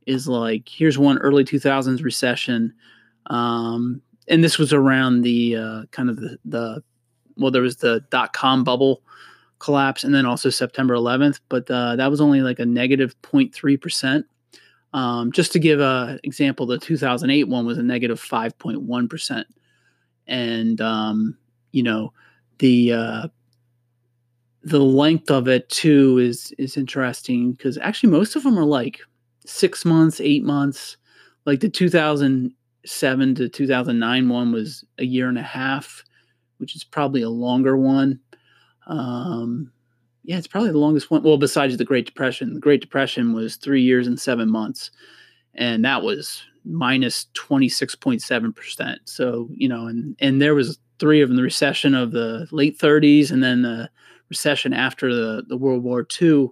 is 0.06 0.26
like 0.26 0.68
here's 0.68 0.98
one 0.98 1.18
early 1.18 1.44
2000s 1.44 2.02
recession, 2.02 2.74
um, 3.26 4.02
and 4.28 4.42
this 4.42 4.58
was 4.58 4.72
around 4.72 5.22
the 5.22 5.56
uh, 5.56 5.82
kind 5.92 6.10
of 6.10 6.16
the, 6.16 6.36
the 6.44 6.82
well, 7.36 7.52
there 7.52 7.62
was 7.62 7.76
the 7.76 8.04
dot 8.10 8.32
com 8.32 8.64
bubble 8.64 9.02
collapse 9.62 10.02
and 10.04 10.14
then 10.14 10.26
also 10.26 10.50
September 10.50 10.94
11th, 10.94 11.40
but 11.48 11.70
uh, 11.70 11.96
that 11.96 12.10
was 12.10 12.20
only 12.20 12.42
like 12.42 12.58
a 12.58 12.66
negative 12.66 13.14
0.3%. 13.22 14.24
Um, 14.92 15.32
just 15.32 15.52
to 15.52 15.58
give 15.58 15.80
an 15.80 16.18
example, 16.24 16.66
the 16.66 16.78
2008 16.78 17.44
one 17.44 17.64
was 17.64 17.78
a 17.78 17.82
negative 17.82 18.20
5.1. 18.20 19.44
And, 20.26 20.80
um, 20.80 21.38
you 21.70 21.82
know, 21.82 22.12
the, 22.58 22.92
uh, 22.92 23.28
the 24.64 24.80
length 24.80 25.30
of 25.30 25.48
it 25.48 25.68
too 25.68 26.18
is 26.18 26.54
is 26.56 26.76
interesting 26.76 27.50
because 27.50 27.78
actually 27.78 28.10
most 28.10 28.36
of 28.36 28.44
them 28.44 28.56
are 28.56 28.64
like 28.64 29.00
six 29.44 29.84
months, 29.84 30.20
eight 30.20 30.44
months. 30.44 30.96
Like 31.46 31.58
the 31.58 31.68
2007 31.68 33.34
to 33.34 33.48
2009 33.48 34.28
one 34.28 34.52
was 34.52 34.84
a 34.98 35.04
year 35.04 35.28
and 35.28 35.38
a 35.38 35.42
half 35.42 36.04
which 36.62 36.76
is 36.76 36.84
probably 36.84 37.22
a 37.22 37.28
longer 37.28 37.76
one. 37.76 38.20
Um, 38.86 39.72
yeah, 40.24 40.38
it's 40.38 40.46
probably 40.46 40.70
the 40.70 40.78
longest 40.78 41.10
one. 41.10 41.22
Well, 41.22 41.36
besides 41.36 41.76
the 41.76 41.84
Great 41.84 42.06
Depression, 42.06 42.54
the 42.54 42.60
Great 42.60 42.80
Depression 42.80 43.32
was 43.32 43.56
three 43.56 43.82
years 43.82 44.06
and 44.06 44.20
seven 44.20 44.50
months, 44.50 44.90
and 45.54 45.84
that 45.84 46.02
was 46.02 46.42
minus 46.64 47.26
twenty 47.34 47.68
six 47.68 47.94
point 47.94 48.22
seven 48.22 48.52
percent. 48.52 49.00
So 49.04 49.48
you 49.50 49.68
know, 49.68 49.86
and 49.86 50.16
and 50.20 50.40
there 50.40 50.54
was 50.54 50.78
three 50.98 51.20
of 51.20 51.28
them: 51.28 51.36
the 51.36 51.42
recession 51.42 51.94
of 51.94 52.12
the 52.12 52.46
late 52.52 52.78
thirties, 52.78 53.30
and 53.30 53.42
then 53.42 53.62
the 53.62 53.90
recession 54.28 54.72
after 54.72 55.14
the 55.14 55.44
the 55.48 55.56
World 55.56 55.82
War 55.82 56.06
II. 56.20 56.48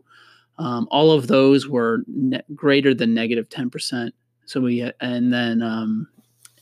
Um, 0.58 0.88
all 0.90 1.12
of 1.12 1.28
those 1.28 1.66
were 1.68 2.00
ne- 2.06 2.42
greater 2.54 2.92
than 2.92 3.14
negative 3.14 3.48
ten 3.48 3.70
percent. 3.70 4.14
So 4.46 4.60
we 4.60 4.90
and 5.00 5.32
then 5.32 5.62
um, 5.62 6.08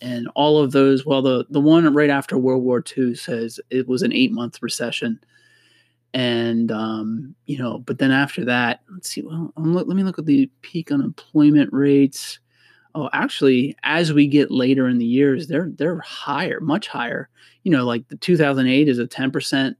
and 0.00 0.28
all 0.34 0.62
of 0.62 0.72
those 0.72 1.06
well 1.06 1.22
the 1.22 1.46
the 1.50 1.60
one 1.60 1.92
right 1.94 2.10
after 2.10 2.36
world 2.38 2.62
war 2.62 2.84
ii 2.96 3.14
says 3.14 3.60
it 3.70 3.88
was 3.88 4.02
an 4.02 4.12
eight 4.12 4.30
month 4.30 4.62
recession 4.62 5.18
and 6.14 6.72
um, 6.72 7.34
you 7.46 7.58
know 7.58 7.78
but 7.80 7.98
then 7.98 8.10
after 8.10 8.44
that 8.44 8.80
let's 8.92 9.08
see 9.10 9.22
well 9.22 9.52
let 9.56 9.86
me 9.88 10.02
look 10.02 10.18
at 10.18 10.26
the 10.26 10.50
peak 10.62 10.90
unemployment 10.90 11.72
rates. 11.72 12.38
Oh 12.94 13.10
actually 13.12 13.76
as 13.82 14.12
we 14.12 14.26
get 14.26 14.50
later 14.50 14.88
in 14.88 14.98
the 14.98 15.04
years 15.04 15.46
they're 15.46 15.70
they're 15.74 16.00
higher 16.00 16.60
much 16.60 16.88
higher. 16.88 17.28
You 17.62 17.72
know 17.72 17.84
like 17.84 18.08
the 18.08 18.16
2008 18.16 18.88
is 18.88 18.98
a 18.98 19.06
10% 19.06 19.74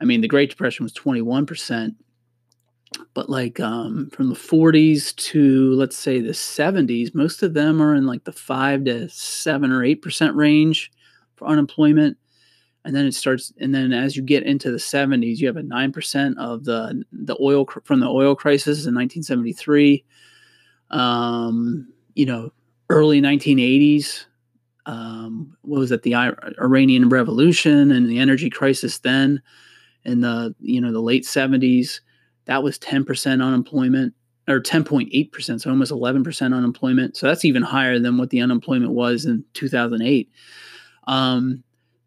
i 0.00 0.04
mean 0.04 0.20
the 0.20 0.28
great 0.28 0.50
depression 0.50 0.84
was 0.84 0.92
21% 0.92 1.94
but 3.14 3.28
like 3.28 3.60
um, 3.60 4.10
from 4.10 4.28
the 4.28 4.34
40s 4.34 5.14
to 5.16 5.72
let's 5.74 5.96
say 5.96 6.20
the 6.20 6.30
70s 6.30 7.14
most 7.14 7.42
of 7.42 7.54
them 7.54 7.82
are 7.82 7.94
in 7.94 8.06
like 8.06 8.24
the 8.24 8.32
5 8.32 8.84
to 8.84 9.08
7 9.08 9.72
or 9.72 9.80
8% 9.80 10.34
range 10.34 10.92
for 11.36 11.48
unemployment 11.48 12.16
and 12.84 12.96
then 12.96 13.06
it 13.06 13.14
starts 13.14 13.52
and 13.60 13.74
then 13.74 13.92
as 13.92 14.16
you 14.16 14.22
get 14.22 14.42
into 14.42 14.70
the 14.70 14.78
70s 14.78 15.38
you 15.38 15.46
have 15.46 15.56
a 15.56 15.62
9% 15.62 16.36
of 16.38 16.64
the 16.64 17.02
the 17.12 17.36
oil 17.40 17.66
from 17.84 18.00
the 18.00 18.08
oil 18.08 18.34
crisis 18.34 18.86
in 18.86 18.94
1973 18.94 20.04
um, 20.90 21.88
you 22.14 22.26
know 22.26 22.52
early 22.90 23.20
1980s 23.20 24.26
um, 24.86 25.56
what 25.62 25.78
was 25.78 25.92
it 25.92 26.02
the 26.02 26.14
iranian 26.14 27.08
revolution 27.08 27.90
and 27.90 28.08
the 28.08 28.18
energy 28.18 28.50
crisis 28.50 28.98
then 28.98 29.40
in 30.04 30.20
the 30.20 30.54
you 30.60 30.80
know 30.80 30.92
the 30.92 31.00
late 31.00 31.24
70s 31.24 32.00
that 32.46 32.62
was 32.62 32.78
10% 32.78 33.42
unemployment 33.42 34.14
or 34.48 34.60
10.8%, 34.60 35.60
so 35.60 35.70
almost 35.70 35.92
11% 35.92 36.54
unemployment. 36.54 37.16
So 37.16 37.26
that's 37.26 37.44
even 37.44 37.62
higher 37.62 37.98
than 37.98 38.18
what 38.18 38.30
the 38.30 38.40
unemployment 38.40 38.92
was 38.92 39.24
in 39.24 39.44
2008. 39.54 40.30
Um, 41.06 41.62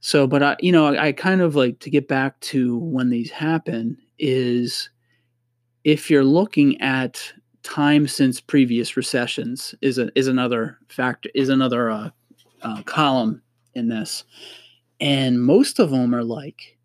so, 0.06 0.28
but 0.28 0.44
I, 0.44 0.56
you 0.60 0.72
know, 0.72 0.86
I, 0.86 1.08
I 1.08 1.12
kind 1.13 1.41
of 1.41 1.56
like 1.56 1.80
to 1.80 1.89
get 1.89 2.08
back 2.08 2.39
to 2.41 2.78
when 2.78 3.10
these 3.10 3.32
happen 3.32 3.98
is 4.20 4.91
if 5.84 6.12
you're 6.12 6.24
looking 6.24 6.80
at 6.80 7.34
time 7.63 8.08
since 8.08 8.39
previous 8.39 8.96
recessions 8.96 9.74
is 9.82 9.98
a, 9.98 10.12
is 10.15 10.28
another 10.28 10.78
factor 10.89 11.32
is 11.34 11.50
another 11.50 11.89
uh, 11.89 12.10
uh, 12.62 12.84
column 12.84 13.41
in 13.74 13.89
this, 13.89 14.26
and 15.00 15.41
most 15.41 15.80
of 15.80 15.89
them 15.89 16.13
are 16.13 16.24
like, 16.24 16.78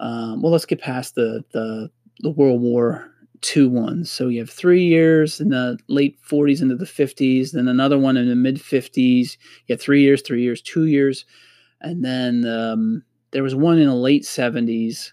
um, 0.00 0.42
well, 0.42 0.52
let's 0.52 0.66
get 0.66 0.82
past 0.82 1.14
the 1.14 1.42
the 1.52 1.90
the 2.20 2.30
World 2.30 2.60
War 2.60 3.10
II 3.56 3.68
ones. 3.68 4.10
So 4.10 4.28
you 4.28 4.40
have 4.40 4.50
three 4.50 4.84
years 4.84 5.40
in 5.40 5.48
the 5.48 5.78
late 5.88 6.18
40s 6.22 6.60
into 6.60 6.76
the 6.76 6.84
50s, 6.84 7.52
then 7.52 7.68
another 7.68 7.98
one 7.98 8.18
in 8.18 8.28
the 8.28 8.36
mid 8.36 8.56
50s. 8.56 9.38
You 9.66 9.72
have 9.72 9.80
three 9.80 10.02
years, 10.02 10.20
three 10.20 10.42
years, 10.42 10.60
two 10.60 10.84
years, 10.84 11.24
and 11.84 12.04
then 12.04 12.46
um, 12.46 13.04
there 13.30 13.42
was 13.42 13.54
one 13.54 13.78
in 13.78 13.86
the 13.86 13.94
late 13.94 14.24
70s. 14.24 15.12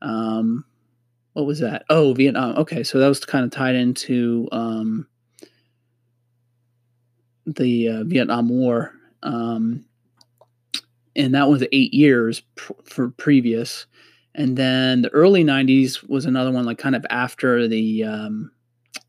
Um, 0.00 0.64
what 1.34 1.46
was 1.46 1.60
that? 1.60 1.84
Oh, 1.90 2.14
Vietnam. 2.14 2.56
Okay, 2.56 2.82
so 2.82 2.98
that 2.98 3.08
was 3.08 3.24
kind 3.24 3.44
of 3.44 3.50
tied 3.50 3.74
into 3.74 4.48
um, 4.50 5.06
the 7.46 7.88
uh, 7.88 8.04
Vietnam 8.04 8.48
War, 8.48 8.92
um, 9.22 9.84
and 11.16 11.34
that 11.34 11.48
was 11.48 11.64
eight 11.72 11.92
years 11.92 12.40
pr- 12.54 12.72
for 12.84 13.10
previous. 13.10 13.86
And 14.34 14.56
then 14.56 15.02
the 15.02 15.10
early 15.10 15.44
'90s 15.44 16.08
was 16.08 16.24
another 16.24 16.50
one, 16.50 16.64
like 16.64 16.78
kind 16.78 16.96
of 16.96 17.04
after 17.10 17.68
the, 17.68 18.04
um, 18.04 18.52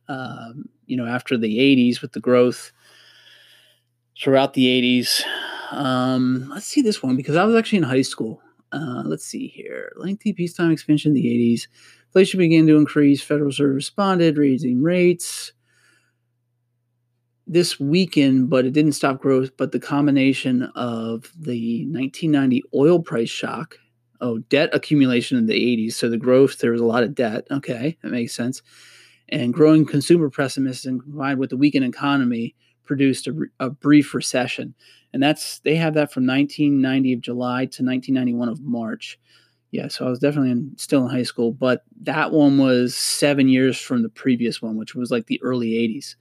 uh, 0.08 0.50
you 0.88 0.98
know, 0.98 1.06
after 1.06 1.38
the 1.38 1.60
'80s 1.60 2.02
with 2.02 2.12
the 2.14 2.20
growth 2.20 2.72
throughout 4.20 4.54
the 4.56 4.66
'80s. 4.66 5.24
Um, 5.71 6.49
let's 6.49 6.65
see 6.65 6.82
this 6.82 7.01
one 7.01 7.15
because 7.15 7.36
I 7.36 7.45
was 7.45 7.56
actually 7.56 7.80
in 7.80 7.84
high 7.84 8.01
school. 8.01 8.41
Uh, 8.71 9.04
let's 9.06 9.25
see 9.25 9.47
here. 9.47 9.91
Lengthy 9.95 10.34
peacetime 10.34 10.71
expansion 10.71 11.12
in 11.12 11.21
the 11.21 11.28
80s. 11.28 11.67
Inflation 12.08 12.39
began 12.39 12.67
to 12.67 12.78
increase. 12.78 13.21
Federal 13.21 13.47
Reserve 13.47 13.75
responded, 13.75 14.38
raising 14.38 14.82
rates. 14.82 15.54
This 17.47 17.80
weakened, 17.80 18.49
but 18.49 18.65
it 18.65 18.73
didn't 18.73 18.93
stop 18.93 19.21
growth. 19.21 19.51
But 19.58 19.71
the 19.71 19.80
combination 19.80 20.63
of 20.75 21.32
the 21.38 21.86
1990 21.86 22.63
oil 22.73 23.01
price 23.01 23.30
shock, 23.30 23.78
oh, 24.19 24.39
debt 24.39 24.69
accumulation 24.73 25.38
in 25.38 25.45
the 25.45 25.54
80s. 25.54 25.93
So 25.93 26.10
the 26.10 26.17
growth, 26.17 26.60
there 26.60 26.71
was 26.71 26.82
a 26.82 26.86
lot 26.86 27.04
of 27.04 27.15
debt. 27.15 27.45
Okay, 27.51 27.97
that 28.01 28.12
makes 28.12 28.36
sense. 28.36 28.62
And 29.30 29.54
growing 29.54 29.86
consumer 29.86 30.30
pessimism 30.30 31.01
combined 31.01 31.39
with 31.39 31.49
the 31.49 31.58
weakened 31.58 31.86
economy 31.86 32.56
produced 32.86 33.28
a, 33.28 33.34
a 33.60 33.69
brief 33.69 34.13
recession 34.13 34.74
and 35.15 35.24
that's 35.24 35.60
they 35.60 35.78
have 35.78 35.93
that 35.93 36.12
from 36.12 36.28
1990 36.28 37.13
of 37.13 37.21
July 37.21 37.60
to 37.60 37.84
1991 37.86 38.50
of 38.50 38.62
March. 38.62 39.17
Yeah, 39.71 39.88
so 39.88 40.06
I 40.06 40.10
was 40.10 40.19
definitely 40.19 40.52
in, 40.52 40.74
still 40.76 41.06
in 41.06 41.10
high 41.10 41.24
school, 41.24 41.54
but 41.54 41.84
that 42.02 42.34
one 42.34 42.58
was 42.58 42.98
seven 42.98 43.48
years 43.48 43.80
from 43.80 44.04
the 44.04 44.10
previous 44.10 44.62
one, 44.62 44.76
which 44.76 44.93
was 44.93 45.12
like 45.12 45.28
the 45.28 45.41
early 45.41 45.69
80s. 45.69 46.15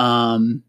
Um, 0.00 0.62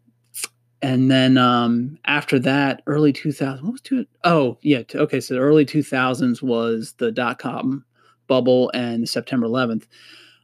and 0.82 1.08
then 1.08 1.38
um, 1.38 2.00
after 2.04 2.40
that, 2.40 2.82
early 2.88 3.12
2000, 3.12 3.64
what 3.64 3.72
was 3.72 3.80
two? 3.80 4.06
Oh, 4.24 4.58
yeah. 4.62 4.82
Okay, 4.92 5.20
so 5.20 5.34
the 5.34 5.40
early 5.40 5.64
2000s 5.64 6.42
was 6.42 6.94
the 6.98 7.12
dot 7.12 7.38
com 7.38 7.84
bubble 8.26 8.72
and 8.74 9.08
September 9.08 9.46
11th. 9.46 9.84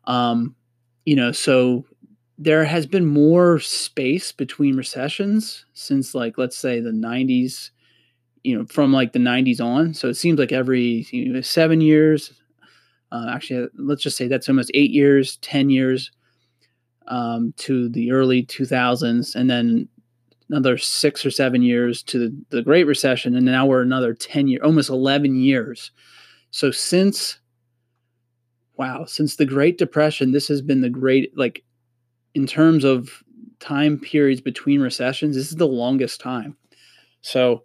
Um, 0.04 0.54
you 1.04 1.16
know, 1.16 1.32
so 1.32 1.84
there 2.42 2.64
has 2.64 2.86
been 2.86 3.06
more 3.06 3.60
space 3.60 4.32
between 4.32 4.76
recessions 4.76 5.64
since 5.74 6.12
like 6.12 6.38
let's 6.38 6.56
say 6.56 6.80
the 6.80 6.90
90s 6.90 7.70
you 8.42 8.58
know 8.58 8.64
from 8.66 8.92
like 8.92 9.12
the 9.12 9.18
90s 9.20 9.60
on. 9.60 9.94
So 9.94 10.08
it 10.08 10.14
seems 10.14 10.38
like 10.40 10.50
every 10.50 11.06
you 11.10 11.32
know, 11.32 11.40
seven 11.40 11.80
years 11.80 12.32
uh, 13.12 13.26
actually 13.30 13.68
let's 13.78 14.02
just 14.02 14.16
say 14.16 14.26
that's 14.26 14.48
almost 14.48 14.72
eight 14.74 14.90
years 14.90 15.36
ten 15.36 15.70
years 15.70 16.10
um, 17.06 17.54
to 17.58 17.88
the 17.88 18.10
early 18.10 18.44
2000s 18.44 19.36
and 19.36 19.48
then 19.48 19.88
another 20.48 20.76
six 20.76 21.24
or 21.24 21.30
seven 21.30 21.62
years 21.62 22.02
to 22.02 22.18
the, 22.18 22.44
the 22.50 22.62
great 22.62 22.86
recession 22.86 23.36
and 23.36 23.46
now 23.46 23.66
we're 23.66 23.82
another 23.82 24.14
10 24.14 24.48
year 24.48 24.60
almost 24.64 24.90
11 24.90 25.36
years. 25.36 25.92
So 26.50 26.72
since 26.72 27.38
wow 28.76 29.04
since 29.04 29.36
the 29.36 29.46
great 29.46 29.78
depression 29.78 30.32
this 30.32 30.48
has 30.48 30.60
been 30.60 30.80
the 30.80 30.90
great 30.90 31.36
like 31.36 31.62
in 32.34 32.46
terms 32.46 32.84
of 32.84 33.22
time 33.60 33.98
periods 33.98 34.40
between 34.40 34.80
recessions, 34.80 35.36
this 35.36 35.50
is 35.50 35.56
the 35.56 35.66
longest 35.66 36.20
time. 36.20 36.56
So, 37.20 37.62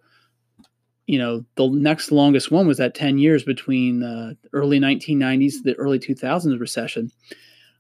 you 1.08 1.18
know, 1.18 1.46
the 1.56 1.68
next 1.70 2.12
longest 2.12 2.52
one 2.52 2.68
was 2.68 2.78
that 2.78 2.96
10 2.96 3.18
years 3.18 3.44
between 3.44 4.02
the 4.02 4.38
early 4.54 4.80
1990s, 4.80 5.64
the 5.64 5.76
early 5.76 6.00
2000s 6.00 6.60
recession. 6.60 7.12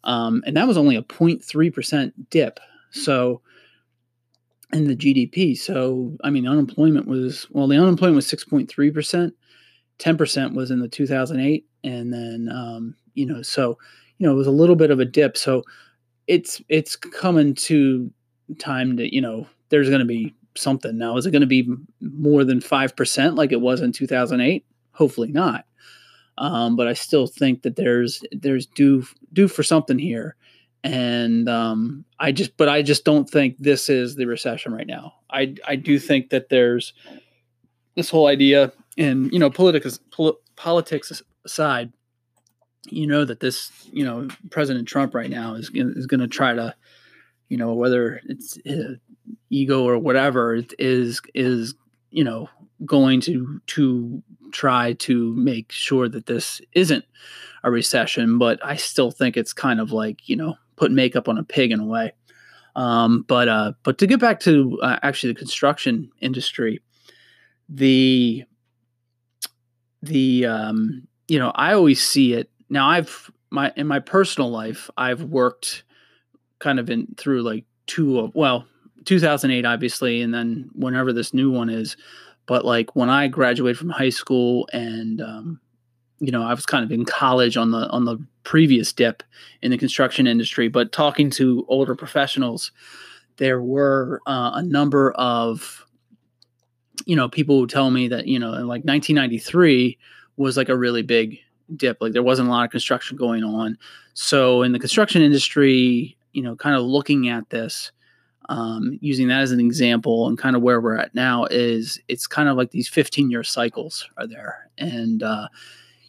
Um, 0.03 0.43
and 0.45 0.55
that 0.55 0.67
was 0.67 0.77
only 0.77 0.95
a 0.95 1.03
0.3% 1.03 2.13
dip. 2.29 2.59
So, 2.91 3.41
in 4.73 4.87
the 4.87 4.95
GDP. 4.95 5.57
So, 5.57 6.17
I 6.23 6.29
mean, 6.29 6.47
unemployment 6.47 7.07
was, 7.07 7.47
well, 7.51 7.67
the 7.67 7.77
unemployment 7.77 8.17
was 8.17 8.31
6.3%. 8.31 9.31
10% 9.99 10.53
was 10.53 10.71
in 10.71 10.79
the 10.79 10.87
2008. 10.87 11.65
And 11.83 12.13
then, 12.13 12.49
um, 12.51 12.95
you 13.13 13.25
know, 13.25 13.41
so, 13.41 13.77
you 14.17 14.27
know, 14.27 14.33
it 14.33 14.37
was 14.37 14.47
a 14.47 14.51
little 14.51 14.75
bit 14.75 14.91
of 14.91 14.99
a 14.99 15.05
dip. 15.05 15.37
So, 15.37 15.63
it's 16.27 16.61
it's 16.69 16.95
coming 16.95 17.53
to 17.55 18.11
time 18.59 18.97
to 18.97 19.13
you 19.13 19.21
know 19.21 19.47
there's 19.69 19.89
going 19.89 19.99
to 19.99 20.05
be 20.05 20.35
something 20.55 20.97
now. 20.97 21.17
Is 21.17 21.25
it 21.25 21.31
going 21.31 21.41
to 21.41 21.47
be 21.47 21.69
more 22.01 22.43
than 22.43 22.61
five 22.61 22.95
percent 22.95 23.35
like 23.35 23.51
it 23.51 23.61
was 23.61 23.81
in 23.81 23.91
2008? 23.91 24.65
Hopefully 24.91 25.31
not. 25.31 25.65
Um, 26.37 26.75
but 26.75 26.87
I 26.87 26.93
still 26.93 27.27
think 27.27 27.63
that 27.63 27.75
there's 27.75 28.21
there's 28.31 28.65
due 28.65 29.05
due 29.33 29.47
for 29.47 29.63
something 29.63 29.97
here, 29.97 30.35
and 30.83 31.49
um, 31.49 32.05
I 32.19 32.31
just 32.31 32.55
but 32.57 32.69
I 32.69 32.81
just 32.81 33.05
don't 33.05 33.29
think 33.29 33.55
this 33.59 33.89
is 33.89 34.15
the 34.15 34.25
recession 34.25 34.73
right 34.73 34.87
now. 34.87 35.15
I 35.31 35.55
I 35.67 35.75
do 35.75 35.97
think 35.97 36.29
that 36.29 36.49
there's 36.49 36.93
this 37.95 38.09
whole 38.09 38.27
idea, 38.27 38.71
and 38.97 39.31
you 39.33 39.39
know, 39.39 39.49
politics 39.49 39.99
pol- 40.11 40.39
politics 40.55 41.23
aside, 41.43 41.91
you 42.91 43.07
know 43.07 43.25
that 43.25 43.39
this, 43.39 43.71
you 43.91 44.03
know, 44.03 44.27
President 44.49 44.87
Trump 44.87 45.13
right 45.13 45.29
now 45.29 45.55
is 45.55 45.69
is 45.73 46.07
going 46.07 46.19
to 46.19 46.27
try 46.27 46.53
to, 46.53 46.75
you 47.49 47.57
know, 47.57 47.73
whether 47.73 48.21
it's 48.25 48.57
uh, 48.67 48.95
ego 49.49 49.83
or 49.83 49.97
whatever, 49.97 50.61
is 50.79 51.21
is 51.33 51.75
you 52.11 52.23
know 52.23 52.49
going 52.85 53.21
to 53.21 53.61
to 53.67 54.21
try 54.51 54.93
to 54.93 55.33
make 55.35 55.71
sure 55.71 56.07
that 56.07 56.25
this 56.25 56.61
isn't 56.73 57.05
a 57.63 57.71
recession. 57.71 58.37
But 58.37 58.63
I 58.63 58.75
still 58.75 59.11
think 59.11 59.37
it's 59.37 59.53
kind 59.53 59.79
of 59.79 59.91
like 59.91 60.27
you 60.27 60.35
know 60.35 60.55
put 60.75 60.91
makeup 60.91 61.27
on 61.27 61.37
a 61.37 61.43
pig 61.43 61.71
in 61.71 61.79
a 61.79 61.85
way. 61.85 62.13
Um, 62.75 63.25
but 63.27 63.47
uh, 63.47 63.73
but 63.83 63.97
to 63.97 64.07
get 64.07 64.19
back 64.19 64.39
to 64.41 64.79
uh, 64.81 64.99
actually 65.01 65.33
the 65.33 65.39
construction 65.39 66.11
industry, 66.21 66.81
the 67.67 68.45
the 70.01 70.45
um, 70.45 71.07
you 71.27 71.39
know 71.39 71.51
I 71.55 71.73
always 71.73 72.01
see 72.05 72.33
it 72.33 72.49
now 72.69 72.89
I've 72.89 73.31
my 73.49 73.71
in 73.75 73.87
my 73.87 73.99
personal 73.99 74.49
life 74.49 74.89
I've 74.97 75.23
worked 75.23 75.83
kind 76.59 76.79
of 76.79 76.89
in 76.89 77.07
through 77.17 77.43
like 77.43 77.65
two 77.85 78.19
of 78.19 78.35
well 78.35 78.65
2008 79.05 79.65
obviously 79.65 80.21
and 80.21 80.33
then 80.33 80.69
whenever 80.73 81.13
this 81.13 81.33
new 81.33 81.51
one 81.51 81.69
is. 81.69 81.95
But 82.45 82.65
like 82.65 82.95
when 82.95 83.09
I 83.09 83.27
graduated 83.27 83.77
from 83.77 83.89
high 83.89 84.09
school 84.09 84.67
and 84.71 85.21
um, 85.21 85.59
you 86.19 86.31
know 86.31 86.43
I 86.43 86.53
was 86.53 86.65
kind 86.65 86.83
of 86.83 86.91
in 86.91 87.05
college 87.05 87.57
on 87.57 87.71
the 87.71 87.87
on 87.89 88.05
the 88.05 88.17
previous 88.43 88.93
dip 88.93 89.23
in 89.61 89.71
the 89.71 89.77
construction 89.77 90.25
industry 90.25 90.67
but 90.69 90.91
talking 90.91 91.29
to 91.31 91.65
older 91.67 91.95
professionals 91.95 92.71
there 93.37 93.61
were 93.61 94.21
uh, 94.25 94.51
a 94.55 94.63
number 94.63 95.11
of 95.11 95.85
you 97.05 97.15
know 97.15 97.29
people 97.29 97.59
who 97.59 97.67
tell 97.67 97.91
me 97.91 98.07
that 98.07 98.27
you 98.27 98.39
know 98.39 98.51
like 98.51 98.83
1993 98.83 99.97
was 100.37 100.55
like 100.55 100.69
a 100.69 100.77
really 100.77 101.01
big 101.01 101.39
dip. 101.75 101.97
Like 102.01 102.13
there 102.13 102.23
wasn't 102.23 102.47
a 102.47 102.51
lot 102.51 102.65
of 102.65 102.71
construction 102.71 103.17
going 103.17 103.43
on. 103.43 103.77
So 104.13 104.63
in 104.63 104.71
the 104.71 104.79
construction 104.79 105.21
industry, 105.21 106.17
you 106.33 106.41
know, 106.41 106.55
kind 106.55 106.75
of 106.75 106.83
looking 106.83 107.29
at 107.29 107.49
this, 107.49 107.91
um, 108.49 108.97
using 109.01 109.27
that 109.27 109.41
as 109.41 109.51
an 109.51 109.59
example 109.59 110.27
and 110.27 110.37
kind 110.37 110.55
of 110.55 110.61
where 110.61 110.79
we're 110.79 110.95
at 110.95 111.13
now 111.13 111.45
is 111.45 111.99
it's 112.07 112.27
kind 112.27 112.47
of 112.47 112.55
like 112.55 112.71
these 112.71 112.87
15 112.87 113.29
year 113.29 113.43
cycles 113.43 114.09
are 114.17 114.27
there. 114.27 114.69
And, 114.77 115.21
uh, 115.21 115.47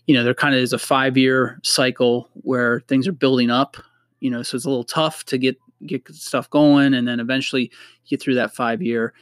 you 0.07 0.15
know, 0.15 0.25
there 0.25 0.35
kind 0.35 0.55
of 0.55 0.61
is 0.61 0.73
a 0.73 0.79
five 0.79 1.17
year 1.17 1.59
cycle 1.63 2.29
where 2.35 2.81
things 2.81 3.09
are 3.09 3.13
building 3.13 3.51
up, 3.51 3.77
you 4.21 4.31
know, 4.31 4.43
so 4.43 4.57
it's 4.57 4.65
a 4.65 4.71
little 4.71 4.85
tough 4.85 5.25
to 5.27 5.39
get, 5.39 5.59
get 5.85 6.07
stuff 6.09 6.49
going. 6.51 6.95
And 6.95 7.07
then 7.07 7.21
eventually 7.21 7.71
get 8.09 8.23
through 8.23 8.37
that 8.37 8.55
five 8.55 8.81
year. 8.81 9.13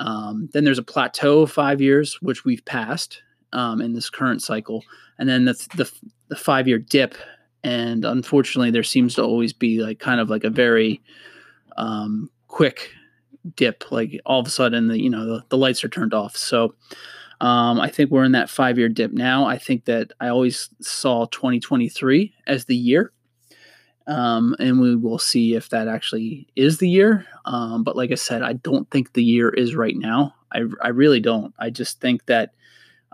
Um, 0.00 0.50
then 0.52 0.64
there's 0.64 0.78
a 0.78 0.82
plateau 0.82 1.42
of 1.42 1.52
five 1.52 1.80
years, 1.80 2.20
which 2.20 2.44
we've 2.44 2.64
passed 2.64 3.22
um, 3.54 3.80
in 3.80 3.92
this 3.94 4.10
current 4.10 4.42
cycle, 4.42 4.84
and 5.18 5.28
then 5.28 5.44
the 5.46 5.54
the, 5.76 5.90
the 6.28 6.36
five 6.36 6.68
year 6.68 6.78
dip. 6.78 7.14
And 7.62 8.04
unfortunately, 8.04 8.70
there 8.70 8.82
seems 8.82 9.14
to 9.14 9.22
always 9.22 9.54
be 9.54 9.80
like 9.82 9.98
kind 9.98 10.20
of 10.20 10.28
like 10.28 10.44
a 10.44 10.50
very 10.50 11.00
um, 11.78 12.28
quick 12.48 12.90
dip. 13.56 13.90
Like 13.90 14.20
all 14.26 14.40
of 14.40 14.46
a 14.46 14.50
sudden, 14.50 14.88
the 14.88 15.00
you 15.00 15.08
know 15.08 15.24
the, 15.26 15.44
the 15.48 15.56
lights 15.56 15.82
are 15.82 15.88
turned 15.88 16.12
off. 16.12 16.36
So 16.36 16.74
um, 17.40 17.80
I 17.80 17.88
think 17.88 18.10
we're 18.10 18.24
in 18.24 18.32
that 18.32 18.50
five 18.50 18.78
year 18.78 18.88
dip 18.90 19.12
now. 19.12 19.46
I 19.46 19.58
think 19.58 19.86
that 19.86 20.12
I 20.20 20.28
always 20.28 20.68
saw 20.80 21.24
2023 21.26 22.34
as 22.46 22.66
the 22.66 22.76
year. 22.76 23.12
um, 24.06 24.54
and 24.58 24.80
we 24.80 24.96
will 24.96 25.18
see 25.18 25.54
if 25.54 25.70
that 25.70 25.88
actually 25.88 26.46
is 26.56 26.78
the 26.78 26.88
year. 26.88 27.26
Um, 27.46 27.82
but 27.84 27.96
like 27.96 28.12
I 28.12 28.16
said, 28.16 28.42
I 28.42 28.52
don't 28.54 28.90
think 28.90 29.12
the 29.12 29.24
year 29.24 29.48
is 29.48 29.74
right 29.74 29.96
now. 29.96 30.34
I, 30.52 30.64
I 30.82 30.88
really 30.88 31.20
don't. 31.20 31.54
I 31.58 31.70
just 31.70 32.00
think 32.00 32.26
that, 32.26 32.50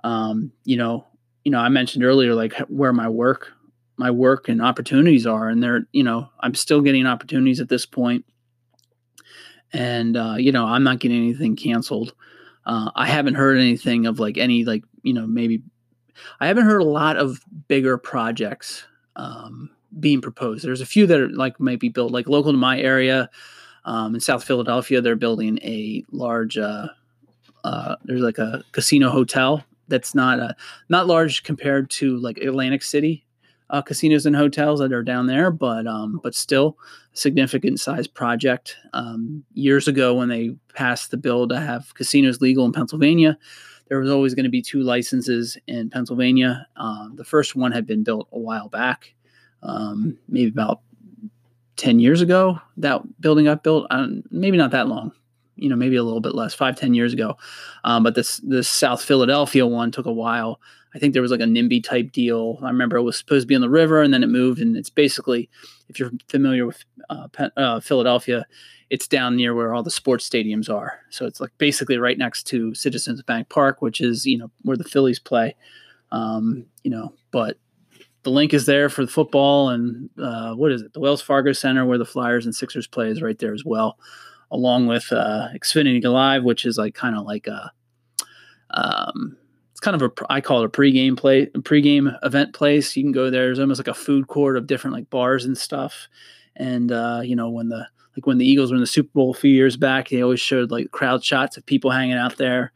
um, 0.05 0.53
you 0.65 0.77
know, 0.77 1.07
you 1.45 1.51
know, 1.51 1.59
I 1.59 1.69
mentioned 1.69 2.05
earlier 2.05 2.35
like 2.35 2.55
where 2.69 2.93
my 2.93 3.09
work, 3.09 3.53
my 3.97 4.11
work 4.11 4.49
and 4.49 4.63
opportunities 4.63 5.27
are, 5.27 5.49
and 5.49 5.63
they're, 5.63 5.87
you 5.93 6.03
know, 6.03 6.29
I'm 6.41 6.55
still 6.55 6.81
getting 6.81 7.07
opportunities 7.07 7.61
at 7.61 7.69
this 7.69 7.87
point, 7.87 8.25
and 9.73 10.17
uh, 10.17 10.35
you 10.39 10.53
know, 10.53 10.67
I'm 10.67 10.85
not 10.85 11.01
getting 11.01 11.19
anything 11.19 11.57
canceled. 11.57 12.15
Uh, 12.67 12.91
I 12.95 13.07
haven't 13.07 13.35
heard 13.35 13.59
anything 13.59 14.07
of 14.07 14.19
like 14.19 14.37
any 14.37 14.65
like 14.65 14.85
you 15.03 15.15
know 15.15 15.27
maybe 15.27 15.63
I 16.41 16.47
haven't 16.47 16.67
heard 16.67 16.83
a 16.83 16.85
lot 16.85 17.17
of 17.17 17.41
bigger 17.69 17.97
projects 17.99 18.85
um, 19.17 19.71
being 19.99 20.21
proposed. 20.21 20.65
There's 20.65 20.81
a 20.81 20.87
few 20.87 21.07
that 21.07 21.21
are 21.21 21.29
like 21.29 21.59
might 21.59 21.81
be 21.81 21.89
built 21.89 22.13
like 22.13 22.29
local 22.29 22.53
to 22.53 22.59
my 22.59 22.79
area 22.81 23.31
um, 23.85 24.15
in 24.15 24.21
South 24.21 24.45
Philadelphia. 24.45 25.01
They're 25.01 25.17
building 25.17 25.59
a 25.63 26.05
large. 26.11 26.59
Uh, 26.59 26.89
uh, 27.65 27.97
there's 28.05 28.23
like 28.23 28.39
a 28.39 28.63
casino 28.73 29.11
hotel 29.11 29.65
that's 29.91 30.15
not 30.15 30.39
a, 30.39 30.57
not 30.89 31.07
large 31.07 31.43
compared 31.43 31.91
to 31.91 32.17
like 32.19 32.39
Atlantic 32.39 32.83
City 32.83 33.27
uh, 33.71 33.83
casinos 33.83 34.27
and 34.27 34.37
hotels 34.37 34.81
that 34.81 34.93
are 34.93 35.03
down 35.03 35.27
there, 35.27 35.51
but 35.51 35.87
um, 35.87 36.21
but 36.23 36.35
still 36.35 36.77
significant 37.13 37.81
size 37.81 38.07
project. 38.07 38.77
Um, 38.93 39.45
years 39.55 39.89
ago, 39.89 40.15
when 40.15 40.29
they 40.29 40.57
passed 40.75 41.11
the 41.11 41.17
bill 41.17 41.49
to 41.49 41.59
have 41.59 41.95
casinos 41.95 42.41
legal 42.41 42.65
in 42.65 42.73
Pennsylvania, 42.73 43.39
there 43.89 43.99
was 43.99 44.11
always 44.11 44.35
going 44.35 44.45
to 44.45 44.51
be 44.51 44.63
two 44.63 44.83
licenses 44.83 45.57
in 45.67 45.91
Pennsylvania. 45.91 46.67
Um, 46.77 47.15
the 47.17 47.25
first 47.25 47.57
one 47.57 47.73
had 47.73 47.87
been 47.87 48.03
built 48.03 48.29
a 48.33 48.39
while 48.39 48.69
back, 48.69 49.15
um, 49.63 50.19
maybe 50.29 50.51
about 50.51 50.81
10 51.77 52.01
years 52.01 52.21
ago. 52.21 52.61
That 52.77 53.03
building 53.21 53.45
got 53.45 53.63
built, 53.63 53.87
um, 53.91 54.25
maybe 54.31 54.57
not 54.57 54.73
that 54.73 54.89
long, 54.89 55.13
you 55.61 55.69
know, 55.69 55.77
maybe 55.77 55.97
a 55.97 56.03
little 56.03 56.21
bit 56.21 56.35
less, 56.35 56.55
five 56.55 56.77
ten 56.77 56.95
years 56.95 57.13
ago. 57.13 57.37
Um, 57.85 58.03
but 58.03 58.15
this, 58.15 58.39
this 58.39 58.69
South 58.69 59.03
Philadelphia 59.03 59.67
one 59.67 59.91
took 59.91 60.07
a 60.07 60.13
while. 60.13 60.61
I 60.95 60.99
think 60.99 61.13
there 61.13 61.23
was 61.23 61.31
like 61.31 61.41
a 61.41 61.45
NIMBY 61.45 61.85
type 61.85 62.11
deal. 62.11 62.59
I 62.63 62.67
remember 62.67 62.97
it 62.97 63.03
was 63.03 63.17
supposed 63.17 63.45
to 63.45 63.47
be 63.47 63.55
on 63.55 63.61
the 63.61 63.71
river 63.71 64.03
and 64.03 64.13
then 64.13 64.25
it 64.25 64.29
moved. 64.29 64.61
And 64.61 64.77
it's 64.77 64.91
basically, 64.91 65.49
if 65.89 66.01
you're 66.01 66.11
familiar 66.29 66.67
with 66.67 66.85
uh, 67.09 67.29
uh, 67.57 67.81
Philadelphia, 67.81 68.45
it's 68.91 69.07
down 69.07 69.37
near 69.37 69.55
where 69.55 69.73
all 69.73 69.85
the 69.85 69.91
sports 69.91 70.29
stadiums 70.29 70.69
are. 70.69 70.99
So 71.11 71.27
it's 71.27 71.41
like 71.41 71.53
basically 71.59 71.97
right 71.99 72.19
next 72.19 72.43
to 72.49 72.75
Citizens 72.75 73.23
Bank 73.23 73.49
Park, 73.49 73.81
which 73.81 74.01
is, 74.01 74.27
you 74.27 74.37
know, 74.37 74.51
where 74.63 74.77
the 74.77 74.83
Phillies 74.83 75.21
play. 75.21 75.55
Um, 76.11 76.67
you 76.83 76.91
know, 76.91 77.15
but 77.31 77.57
the 78.25 78.31
Linc 78.31 78.53
is 78.53 78.67
there 78.67 78.89
for 78.89 79.05
the 79.05 79.13
football 79.13 79.69
and 79.69 80.11
uh, 80.21 80.55
what 80.55 80.73
is 80.73 80.83
it? 80.83 80.93
The 80.93 81.01
Wells 81.01 81.23
Fargo 81.23 81.53
Center 81.53 81.87
where 81.87 81.99
the 81.99 82.05
Flyers 82.05 82.47
and 82.47 82.55
Sixers 82.55 82.89
play 82.89 83.09
is 83.09 83.23
right 83.23 83.39
there 83.39 83.55
as 83.55 83.65
well, 83.65 83.97
along 84.51 84.87
with 84.87 85.13
uh, 85.13 85.49
Xfinity 85.55 86.03
Live, 86.05 86.45
which 86.45 86.65
is 86.65 86.79
like 86.79 86.95
kind 86.95 87.17
of 87.17 87.25
like 87.25 87.47
a 87.47 87.73
um, 88.71 89.37
it's 89.73 89.81
kind 89.81 90.01
of 90.01 90.03
a 90.03 90.33
I 90.33 90.41
call 90.41 90.63
it 90.63 90.67
a 90.67 90.69
pregame 90.69 91.17
play 91.17 91.47
pregame 91.47 92.17
event 92.23 92.53
place. 92.55 92.97
You 92.97 93.03
can 93.03 93.13
go 93.13 93.31
there. 93.31 93.47
There's 93.47 93.59
almost 93.59 93.81
like 93.81 93.89
a 93.89 93.95
food 93.95 94.29
court 94.29 94.57
of 94.57 94.67
different 94.67 94.95
like 94.95 95.09
bars 95.11 95.45
and 95.45 95.57
stuff. 95.57 96.09
And 96.57 96.93
uh, 96.93 97.23
you 97.25 97.35
know 97.35 97.49
when 97.49 97.69
the 97.69 97.87
like 98.17 98.27
when 98.27 98.39
the 98.39 98.47
Eagles 98.47 98.71
were 98.71 98.77
in 98.77 98.83
the 98.83 98.87
Super 98.87 99.11
Bowl 99.15 99.31
a 99.31 99.35
few 99.35 99.51
years 99.51 99.77
back, 99.77 100.09
they 100.09 100.23
always 100.23 100.41
showed 100.41 100.71
like 100.71 100.91
crowd 100.91 101.25
shots 101.25 101.57
of 101.57 101.65
people 101.65 101.91
hanging 101.91 102.17
out 102.17 102.37
there. 102.37 102.73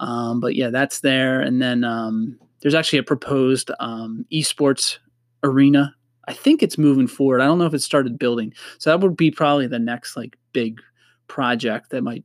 Um, 0.00 0.40
but 0.40 0.54
yeah, 0.54 0.70
that's 0.70 1.00
there. 1.00 1.40
And 1.40 1.60
then 1.60 1.82
um, 1.82 2.38
there's 2.60 2.74
actually 2.74 2.98
a 2.98 3.04
proposed 3.04 3.70
um, 3.80 4.26
esports 4.32 4.98
arena. 5.42 5.94
I 6.28 6.32
think 6.32 6.62
it's 6.62 6.76
moving 6.76 7.06
forward. 7.06 7.40
I 7.40 7.46
don't 7.46 7.58
know 7.58 7.66
if 7.66 7.74
it 7.74 7.82
started 7.82 8.18
building. 8.18 8.52
So 8.78 8.90
that 8.90 9.00
would 9.00 9.16
be 9.16 9.30
probably 9.30 9.66
the 9.66 9.78
next 9.78 10.16
like 10.16 10.36
big 10.52 10.80
project 11.28 11.90
that 11.90 12.02
might, 12.02 12.24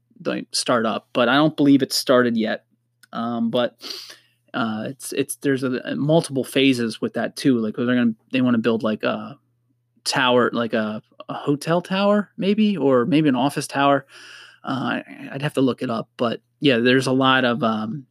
start 0.51 0.85
up. 0.85 1.07
But 1.13 1.29
I 1.29 1.33
don't 1.33 1.57
believe 1.57 1.81
it's 1.81 1.95
started 1.95 2.37
yet. 2.37 2.65
Um, 3.11 3.49
but 3.49 3.75
uh, 4.53 4.85
it's 4.87 5.13
it's 5.13 5.37
there's 5.37 5.63
a, 5.63 5.81
a, 5.83 5.95
multiple 5.95 6.43
phases 6.43 7.01
with 7.01 7.13
that 7.13 7.35
too. 7.35 7.57
Like 7.57 7.75
they're 7.75 7.87
gonna 7.87 8.13
they 8.31 8.41
want 8.41 8.53
to 8.53 8.61
build 8.61 8.83
like 8.83 9.01
a 9.03 9.39
tower, 10.03 10.51
like 10.53 10.73
a, 10.73 11.01
a, 11.27 11.33
hotel 11.33 11.81
tower, 11.81 12.29
maybe, 12.37 12.77
or 12.77 13.05
maybe 13.05 13.29
an 13.29 13.35
office 13.35 13.65
tower. 13.65 14.05
Uh, 14.63 15.01
I'd 15.31 15.41
have 15.41 15.55
to 15.55 15.61
look 15.61 15.81
it 15.81 15.89
up, 15.89 16.09
but 16.17 16.41
yeah, 16.59 16.77
there's 16.77 17.07
a 17.07 17.11
lot 17.11 17.43
of 17.43 17.63
um, 17.63 18.05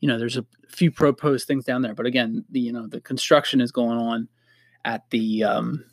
you 0.00 0.08
know, 0.08 0.18
there's 0.18 0.36
a 0.36 0.46
few 0.68 0.90
proposed 0.90 1.46
things 1.46 1.64
down 1.64 1.82
there. 1.82 1.94
But 1.94 2.06
again, 2.06 2.44
the 2.50 2.60
you 2.60 2.72
know 2.72 2.86
the 2.86 3.00
construction 3.00 3.60
is 3.60 3.72
going 3.72 3.98
on 3.98 4.28
at 4.84 5.08
the 5.10 5.44
um, 5.44 5.84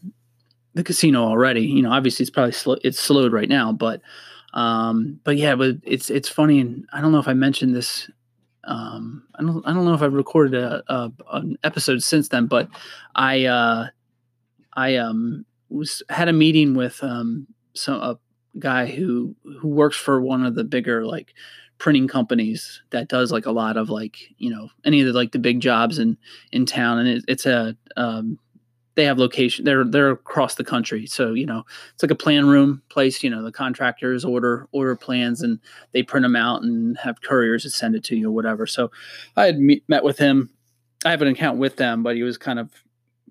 the 0.77 0.83
casino 0.83 1.23
already. 1.23 1.61
You 1.61 1.81
know, 1.81 1.91
obviously 1.91 2.23
it's 2.23 2.29
probably 2.29 2.53
sl- 2.53 2.75
it's 2.83 2.99
slowed 2.99 3.33
right 3.33 3.49
now, 3.49 3.71
but 3.73 4.01
um, 4.53 5.19
but 5.23 5.35
yeah, 5.37 5.55
but 5.55 5.77
it's 5.83 6.09
it's 6.09 6.29
funny, 6.29 6.59
and 6.59 6.85
I 6.93 7.01
don't 7.01 7.11
know 7.11 7.19
if 7.19 7.27
I 7.27 7.33
mentioned 7.33 7.75
this. 7.75 8.09
Um, 8.63 9.23
I 9.35 9.43
don't 9.43 9.67
I 9.67 9.73
don't 9.73 9.85
know 9.85 9.93
if 9.93 10.01
I've 10.01 10.13
recorded 10.13 10.53
a, 10.53 10.83
a 10.87 11.11
an 11.33 11.57
episode 11.63 12.01
since 12.03 12.29
then, 12.29 12.45
but 12.47 12.69
I 13.15 13.45
uh, 13.45 13.87
I 14.73 14.95
um 14.95 15.45
was 15.69 16.03
had 16.09 16.29
a 16.29 16.33
meeting 16.33 16.75
with 16.75 17.03
um 17.03 17.47
some 17.73 18.01
a 18.01 18.17
guy 18.59 18.85
who 18.85 19.35
who 19.59 19.67
works 19.67 19.97
for 19.97 20.21
one 20.21 20.45
of 20.45 20.55
the 20.55 20.63
bigger 20.63 21.05
like 21.05 21.33
printing 21.77 22.07
companies 22.07 22.81
that 22.89 23.07
does 23.07 23.31
like 23.31 23.45
a 23.45 23.51
lot 23.51 23.77
of 23.77 23.89
like 23.89 24.17
you 24.37 24.49
know 24.49 24.69
any 24.83 25.01
of 25.01 25.07
the 25.07 25.13
like 25.13 25.31
the 25.31 25.39
big 25.39 25.59
jobs 25.59 25.99
in 25.99 26.17
in 26.51 26.65
town 26.65 26.97
and 26.97 27.07
it, 27.07 27.25
it's 27.27 27.45
a 27.45 27.75
um 27.95 28.39
they 28.97 29.05
have 29.05 29.19
location 29.19 29.63
they're 29.63 29.85
they're 29.85 30.09
across 30.09 30.55
the 30.55 30.63
country. 30.63 31.05
So 31.05 31.33
you 31.33 31.45
know 31.45 31.63
it's 31.93 32.03
like 32.03 32.11
a 32.11 32.15
plan 32.15 32.47
room 32.47 32.81
place 32.89 33.23
you 33.23 33.29
know 33.29 33.43
the 33.43 33.51
contractors 33.51 34.25
order 34.25 34.67
order 34.71 34.95
plans 34.95 35.43
and 35.43 35.59
they 35.93 36.01
print 36.01 36.23
them 36.23 36.35
out 36.35 36.63
and 36.63 36.97
have 36.97 37.21
couriers 37.21 37.61
to 37.63 37.69
send 37.69 37.95
it 37.95 38.03
to 38.05 38.17
you 38.17 38.29
or 38.29 38.31
whatever. 38.31 38.65
So 38.65 38.91
i 39.37 39.45
had 39.45 39.59
met 39.87 40.03
with 40.03 40.17
him. 40.17 40.49
I 41.05 41.11
have 41.11 41.21
an 41.21 41.27
account 41.27 41.59
with 41.59 41.77
them 41.77 42.01
but 42.01 42.15
he 42.15 42.23
was 42.23 42.37
kind 42.37 42.57
of 42.57 42.71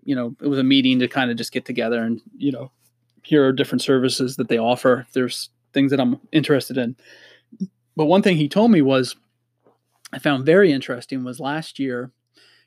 you 0.04 0.14
know 0.14 0.36
it 0.40 0.46
was 0.46 0.60
a 0.60 0.64
meeting 0.64 1.00
to 1.00 1.08
kind 1.08 1.32
of 1.32 1.36
just 1.36 1.52
get 1.52 1.64
together 1.64 2.02
and 2.02 2.22
you 2.38 2.52
know 2.52 2.70
here 3.24 3.44
are 3.44 3.52
different 3.52 3.82
services 3.82 4.36
that 4.36 4.46
they 4.46 4.58
offer. 4.58 5.04
There's 5.14 5.50
things 5.72 5.90
that 5.90 6.00
i'm 6.00 6.20
interested 6.30 6.78
in. 6.78 6.96
But 7.96 8.06
one 8.06 8.22
thing 8.22 8.36
he 8.36 8.48
told 8.48 8.70
me 8.70 8.82
was 8.82 9.16
i 10.12 10.20
found 10.20 10.46
very 10.46 10.70
interesting 10.70 11.24
was 11.24 11.40
last 11.40 11.80
year 11.80 12.12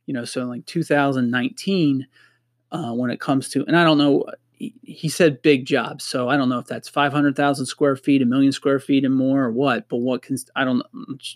you 0.06 0.14
know 0.14 0.26
so 0.26 0.42
in 0.42 0.50
like 0.50 0.66
2019 0.66 2.06
uh, 2.72 2.94
when 2.94 3.12
it 3.12 3.20
comes 3.20 3.50
to, 3.50 3.66
and 3.66 3.76
I 3.76 3.84
don't 3.84 3.98
know, 3.98 4.26
he, 4.84 5.08
said 5.08 5.42
big 5.42 5.66
jobs. 5.66 6.04
So 6.04 6.28
I 6.28 6.36
don't 6.36 6.50
know 6.50 6.60
if 6.60 6.68
that's 6.68 6.90
500,000 6.90 7.66
square 7.66 7.96
feet, 7.96 8.22
a 8.22 8.26
million 8.26 8.52
square 8.52 8.80
feet 8.80 9.06
and 9.06 9.16
more 9.16 9.46
or 9.46 9.52
what, 9.52 9.88
but 9.88 9.98
what 9.98 10.22
can, 10.22 10.38
I 10.56 10.66
don't, 10.66 10.84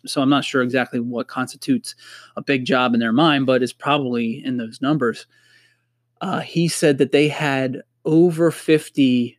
so 0.06 0.22
I'm 0.22 0.30
not 0.30 0.44
sure 0.44 0.62
exactly 0.62 1.00
what 1.00 1.28
constitutes 1.28 1.96
a 2.36 2.42
big 2.42 2.66
job 2.66 2.94
in 2.94 3.00
their 3.00 3.14
mind, 3.14 3.46
but 3.46 3.64
it's 3.64 3.74
probably 3.74 4.44
in 4.44 4.58
those 4.58 4.82
numbers. 4.82 5.26
Uh, 6.20 6.42
he 6.42 6.68
said 6.68 6.98
that 6.98 7.14
they 7.14 7.30
had 7.30 7.82
over 8.04 8.52
50 8.52 9.38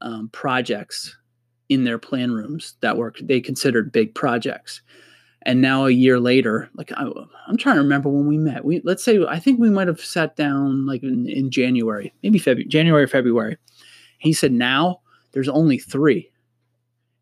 um, 0.00 0.30
projects 0.30 1.16
in 1.68 1.84
their 1.84 1.98
plan 1.98 2.32
rooms 2.32 2.76
that 2.80 2.96
were 2.96 3.14
they 3.22 3.40
considered 3.40 3.92
big 3.92 4.14
projects 4.14 4.80
and 5.42 5.60
now 5.60 5.86
a 5.86 5.90
year 5.90 6.20
later 6.20 6.68
like 6.74 6.92
I, 6.96 7.04
am 7.48 7.56
trying 7.56 7.76
to 7.76 7.82
remember 7.82 8.08
when 8.08 8.26
we 8.26 8.38
met. 8.38 8.64
We 8.64 8.80
let's 8.84 9.04
say 9.04 9.24
i 9.28 9.38
think 9.38 9.58
we 9.58 9.70
might 9.70 9.88
have 9.88 10.00
sat 10.00 10.36
down 10.36 10.86
like 10.86 11.02
in, 11.02 11.28
in 11.28 11.50
january 11.50 12.12
maybe 12.22 12.38
february 12.38 12.68
january 12.68 13.06
february. 13.06 13.56
He 14.18 14.32
said 14.32 14.52
now 14.52 15.00
there's 15.32 15.48
only 15.48 15.78
three. 15.78 16.30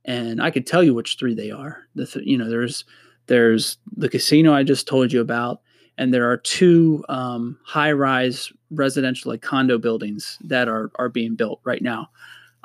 And 0.04 0.42
i 0.42 0.50
could 0.50 0.66
tell 0.66 0.82
you 0.82 0.94
which 0.94 1.16
three 1.18 1.34
they 1.34 1.50
are. 1.50 1.84
The 1.94 2.06
th- 2.06 2.26
you 2.26 2.38
know 2.38 2.48
there's 2.48 2.84
there's 3.26 3.78
the 3.96 4.08
casino 4.08 4.52
i 4.54 4.62
just 4.62 4.88
told 4.88 5.12
you 5.12 5.20
about 5.20 5.60
and 5.98 6.14
there 6.14 6.30
are 6.30 6.36
two 6.36 7.04
um, 7.08 7.58
high-rise 7.64 8.52
residential 8.70 9.32
like 9.32 9.42
condo 9.42 9.78
buildings 9.78 10.38
that 10.44 10.68
are 10.68 10.90
are 10.94 11.08
being 11.08 11.34
built 11.34 11.60
right 11.64 11.82
now. 11.82 12.08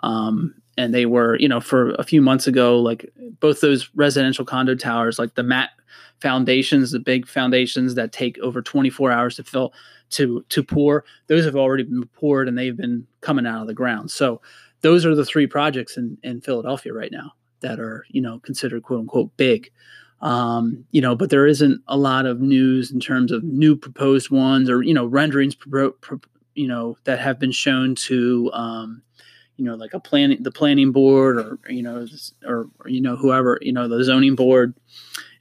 Um, 0.03 0.53
and 0.77 0.93
they 0.93 1.05
were 1.05 1.37
you 1.39 1.47
know 1.47 1.59
for 1.59 1.91
a 1.91 2.03
few 2.03 2.21
months 2.21 2.47
ago 2.47 2.79
like 2.79 3.11
both 3.39 3.61
those 3.61 3.89
residential 3.95 4.45
condo 4.45 4.75
towers 4.75 5.19
like 5.19 5.35
the 5.35 5.43
mat 5.43 5.71
foundations 6.19 6.91
the 6.91 6.99
big 6.99 7.27
foundations 7.27 7.95
that 7.95 8.11
take 8.11 8.37
over 8.39 8.61
24 8.61 9.11
hours 9.11 9.35
to 9.35 9.43
fill 9.43 9.73
to 10.13 10.45
to 10.49 10.63
pour 10.63 11.03
those 11.27 11.43
have 11.43 11.55
already 11.55 11.83
been 11.83 12.05
poured 12.05 12.47
and 12.47 12.57
they've 12.57 12.77
been 12.77 13.05
coming 13.21 13.45
out 13.45 13.61
of 13.61 13.67
the 13.67 13.73
ground. 13.73 14.11
So 14.11 14.41
those 14.81 15.05
are 15.05 15.15
the 15.15 15.25
three 15.25 15.47
projects 15.47 15.97
in 15.97 16.17
in 16.23 16.41
philadelphia 16.41 16.93
right 16.93 17.11
now 17.11 17.33
that 17.61 17.79
are 17.79 18.05
you 18.09 18.21
know 18.21 18.39
considered 18.39 18.83
quote 18.83 19.01
unquote 19.01 19.35
big. 19.37 19.69
Um, 20.21 20.85
you 20.91 21.01
know 21.01 21.15
but 21.15 21.29
there 21.29 21.47
isn't 21.47 21.81
a 21.87 21.97
lot 21.97 22.25
of 22.25 22.39
news 22.39 22.91
in 22.91 23.01
terms 23.01 23.31
of 23.31 23.43
new 23.43 23.75
proposed 23.75 24.29
ones 24.29 24.69
or 24.69 24.81
you 24.81 24.93
know 24.93 25.05
renderings 25.05 25.55
pro, 25.55 25.91
pro, 25.91 26.19
you 26.55 26.67
know 26.67 26.97
that 27.03 27.19
have 27.19 27.39
been 27.39 27.51
shown 27.51 27.95
to 27.95 28.49
um, 28.53 29.01
you 29.63 29.69
know 29.69 29.75
like 29.75 29.93
a 29.93 29.99
planning 29.99 30.43
the 30.43 30.51
planning 30.51 30.91
board 30.91 31.37
or 31.37 31.57
you 31.69 31.81
know 31.81 32.05
or, 32.45 32.67
or, 32.79 32.89
you 32.89 32.99
know 32.99 33.15
whoever 33.15 33.57
you 33.61 33.71
know 33.71 33.87
the 33.87 34.03
zoning 34.03 34.35
board 34.35 34.73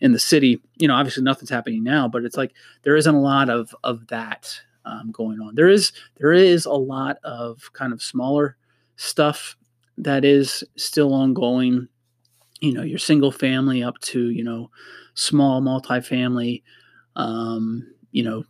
in 0.01 0.13
the 0.13 0.19
city 0.19 0.61
you 0.77 0.87
know 0.87 0.95
obviously 0.95 1.23
nothing's 1.23 1.51
happening 1.51 1.83
now 1.83 2.07
but 2.07 2.25
it's 2.25 2.37
like 2.37 2.53
there 2.83 2.97
isn't 2.97 3.15
a 3.15 3.21
lot 3.21 3.51
of 3.51 3.75
of 3.83 4.07
that 4.07 4.61
um, 4.85 5.11
going 5.11 5.41
on. 5.41 5.55
There 5.55 5.69
is 5.69 5.93
there 6.17 6.33
is 6.33 6.65
a 6.65 6.73
lot 6.73 7.19
of 7.25 7.73
kind 7.73 7.93
of 7.93 8.03
smaller 8.03 8.57
stuff 8.97 9.57
that 9.99 10.25
is 10.25 10.65
still 10.77 11.13
ongoing. 11.13 11.89
You 12.61 12.73
know, 12.73 12.83
your 12.83 12.99
single 12.99 13.33
family 13.33 13.83
up 13.83 13.99
to 14.01 14.31
you 14.31 14.45
know 14.45 14.71
small 15.15 15.61
multifamily. 15.61 16.63
Um, 17.17 17.93
you 18.11 18.23
know 18.23 18.45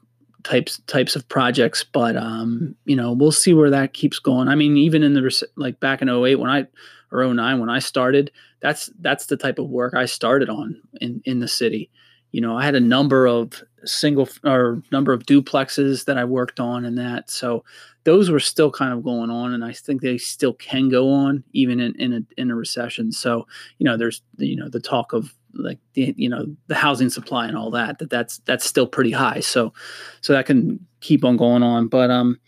types 0.44 0.80
types 0.86 1.16
of 1.16 1.28
projects 1.28 1.84
but 1.84 2.16
um 2.16 2.74
you 2.84 2.96
know 2.96 3.12
we'll 3.12 3.32
see 3.32 3.54
where 3.54 3.70
that 3.70 3.92
keeps 3.92 4.18
going. 4.18 4.48
I 4.48 4.54
mean 4.54 4.76
even 4.76 5.02
in 5.02 5.14
the 5.14 5.46
like 5.56 5.80
back 5.80 6.02
in 6.02 6.08
08 6.08 6.36
when 6.36 6.50
i 6.50 6.66
or 7.10 7.32
09 7.32 7.60
when 7.60 7.70
i 7.70 7.78
started 7.78 8.30
that's 8.60 8.90
that's 9.00 9.26
the 9.26 9.36
type 9.36 9.58
of 9.58 9.68
work 9.68 9.94
i 9.94 10.06
started 10.06 10.48
on 10.48 10.80
in 11.00 11.22
in 11.24 11.40
the 11.40 11.48
city. 11.48 11.90
You 12.32 12.40
know 12.40 12.56
i 12.56 12.64
had 12.64 12.74
a 12.74 12.80
number 12.80 13.26
of 13.26 13.62
single 13.84 14.28
or 14.44 14.82
number 14.90 15.12
of 15.12 15.24
duplexes 15.24 16.04
that 16.06 16.16
i 16.16 16.24
worked 16.24 16.60
on 16.60 16.84
and 16.84 16.96
that 16.96 17.30
so 17.30 17.64
those 18.04 18.30
were 18.30 18.40
still 18.40 18.70
kind 18.70 18.92
of 18.92 19.04
going 19.04 19.30
on 19.30 19.52
and 19.52 19.64
i 19.64 19.72
think 19.72 20.00
they 20.00 20.18
still 20.18 20.54
can 20.54 20.88
go 20.88 21.12
on 21.12 21.44
even 21.52 21.80
in 21.80 21.94
in 22.00 22.12
a, 22.12 22.40
in 22.40 22.50
a 22.50 22.54
recession. 22.54 23.12
So 23.12 23.46
you 23.78 23.84
know 23.84 23.96
there's 23.96 24.22
you 24.38 24.56
know 24.56 24.68
the 24.68 24.80
talk 24.80 25.12
of 25.12 25.34
like 25.54 25.78
the 25.94 26.14
you 26.16 26.28
know 26.28 26.46
the 26.66 26.74
housing 26.74 27.10
supply 27.10 27.46
and 27.46 27.56
all 27.56 27.70
that 27.70 27.98
that 27.98 28.10
that's 28.10 28.38
that's 28.44 28.64
still 28.64 28.86
pretty 28.86 29.10
high. 29.10 29.40
So 29.40 29.72
so 30.20 30.32
that 30.32 30.46
can 30.46 30.84
keep 31.00 31.24
on 31.24 31.36
going 31.36 31.62
on. 31.62 31.88
But 31.88 32.10
um 32.10 32.38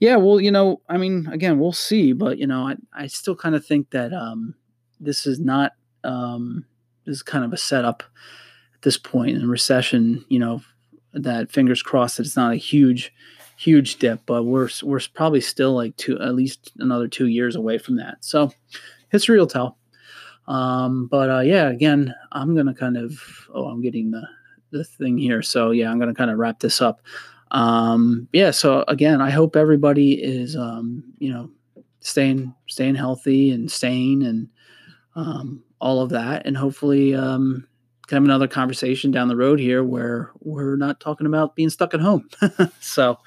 yeah 0.00 0.16
well 0.16 0.40
you 0.40 0.50
know 0.50 0.80
i 0.88 0.96
mean 0.96 1.28
again 1.30 1.58
we'll 1.58 1.72
see. 1.72 2.12
But 2.12 2.38
you 2.38 2.46
know 2.46 2.68
i, 2.68 2.76
I 2.92 3.06
still 3.06 3.36
kind 3.36 3.54
of 3.54 3.64
think 3.64 3.90
that 3.90 4.12
um 4.12 4.54
this 5.00 5.26
is 5.26 5.38
not 5.40 5.72
um 6.04 6.64
this 7.04 7.16
is 7.16 7.22
kind 7.22 7.44
of 7.44 7.52
a 7.52 7.56
setup 7.56 8.02
at 8.74 8.82
this 8.82 8.96
point 8.96 9.36
in 9.36 9.48
recession 9.48 10.24
you 10.28 10.38
know 10.38 10.62
that 11.12 11.50
fingers 11.50 11.82
crossed 11.82 12.16
that 12.16 12.26
it's 12.26 12.36
not 12.36 12.52
a 12.52 12.56
huge 12.56 13.12
huge 13.56 13.96
dip 13.96 14.20
but 14.26 14.44
we're 14.44 14.68
we're 14.82 15.00
probably 15.14 15.40
still 15.40 15.72
like 15.72 15.96
two 15.96 16.18
at 16.20 16.34
least 16.34 16.72
another 16.78 17.06
two 17.06 17.26
years 17.26 17.54
away 17.54 17.78
from 17.78 17.96
that. 17.96 18.16
So 18.20 18.50
history 19.10 19.38
will 19.38 19.46
tell 19.46 19.78
um, 20.48 21.06
but 21.06 21.30
uh, 21.30 21.40
yeah, 21.40 21.68
again, 21.68 22.14
I'm 22.32 22.54
gonna 22.54 22.74
kind 22.74 22.96
of 22.96 23.18
oh, 23.54 23.66
I'm 23.66 23.80
getting 23.80 24.10
the 24.10 24.26
the 24.70 24.84
thing 24.84 25.18
here. 25.18 25.42
So 25.42 25.70
yeah, 25.70 25.90
I'm 25.90 25.98
gonna 25.98 26.14
kind 26.14 26.30
of 26.30 26.38
wrap 26.38 26.60
this 26.60 26.80
up. 26.80 27.00
Um, 27.52 28.28
yeah, 28.32 28.50
so 28.50 28.84
again, 28.88 29.20
I 29.20 29.30
hope 29.30 29.56
everybody 29.56 30.14
is 30.14 30.56
um, 30.56 31.04
you 31.18 31.32
know 31.32 31.50
staying 32.00 32.54
staying 32.68 32.96
healthy 32.96 33.50
and 33.50 33.70
staying 33.70 34.24
and 34.24 34.48
um, 35.14 35.62
all 35.80 36.00
of 36.00 36.10
that, 36.10 36.46
and 36.46 36.56
hopefully 36.56 37.14
um, 37.14 37.66
can 38.06 38.16
have 38.16 38.24
another 38.24 38.48
conversation 38.48 39.10
down 39.10 39.28
the 39.28 39.36
road 39.36 39.60
here 39.60 39.84
where 39.84 40.32
we're 40.40 40.76
not 40.76 40.98
talking 40.98 41.26
about 41.26 41.54
being 41.54 41.70
stuck 41.70 41.94
at 41.94 42.00
home. 42.00 42.28
so 42.80 43.18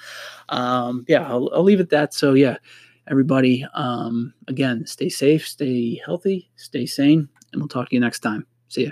um, 0.50 1.06
yeah, 1.08 1.28
I'll, 1.28 1.50
I'll 1.54 1.64
leave 1.64 1.80
it 1.80 1.90
that. 1.92 2.14
So 2.14 2.34
yeah 2.34 2.58
everybody, 3.08 3.66
um, 3.74 4.34
again, 4.48 4.86
stay 4.86 5.10
safe, 5.10 5.48
stay 5.48 6.02
healthy, 6.06 6.50
stay 6.56 6.86
sane, 6.86 7.30
and 7.52 7.62
we'll 7.62 7.70
talk 7.70 7.90
to 7.90 7.96
you 7.96 8.00
next 8.02 8.20
time. 8.20 8.46
See 8.70 8.86
ya. 8.86 8.92